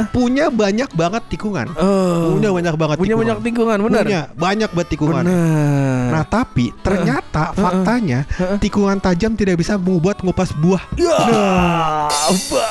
punya 0.09 0.49
banyak 0.49 0.91
banget 0.93 1.23
tikungan. 1.29 1.67
Oh. 1.75 2.39
Punya 2.39 2.55
banyak 2.55 2.75
banget 2.75 2.97
Punya 2.97 3.09
tikungan. 3.11 3.27
banyak 3.27 3.39
tikungan, 3.43 3.79
benar. 3.83 4.05
Punya 4.07 4.23
banyak 4.33 4.71
banget 4.71 4.89
tikungan. 4.89 5.23
Benar. 5.25 6.07
Nah 6.09 6.25
tapi 6.25 6.71
ternyata 6.79 7.51
faktanya 7.53 8.23
tikungan 8.59 8.99
tajam 8.99 9.35
tidak 9.35 9.59
bisa 9.59 9.75
membuat 9.75 10.23
ngupas 10.23 10.55
buah. 10.55 10.83
ya, 10.95 11.17
bangsa. 12.07 12.65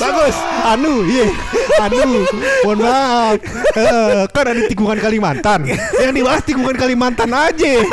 Bagus, 0.00 0.36
Anu, 0.64 1.04
iya, 1.04 1.26
Anu, 1.78 2.24
mohon 2.64 2.78
maaf, 2.80 3.36
Eh, 3.70 4.24
kan 4.28 4.44
ada 4.46 4.62
tikungan 4.64 4.96
Kalimantan, 4.96 5.68
yang 5.96 6.12
dibahas 6.12 6.42
tikungan 6.42 6.74
Kalimantan 6.74 7.30
aja, 7.30 7.84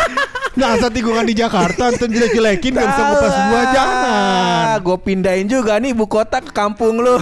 nggak 0.58 0.72
asal 0.82 0.90
tikungan 0.90 1.26
di 1.30 1.38
Jakarta, 1.38 1.94
ntar 1.94 2.10
jelek-jelekin 2.10 2.74
nggak 2.74 2.90
bisa 2.90 3.02
ngupas 3.06 3.36
buah 3.46 3.66
jangan. 3.70 4.82
Gue 4.82 4.98
pindahin 4.98 5.46
juga 5.46 5.78
nih 5.78 5.94
ibu 5.94 6.10
kota 6.10 6.42
ke 6.42 6.50
kampung 6.50 6.98
lu. 6.98 7.22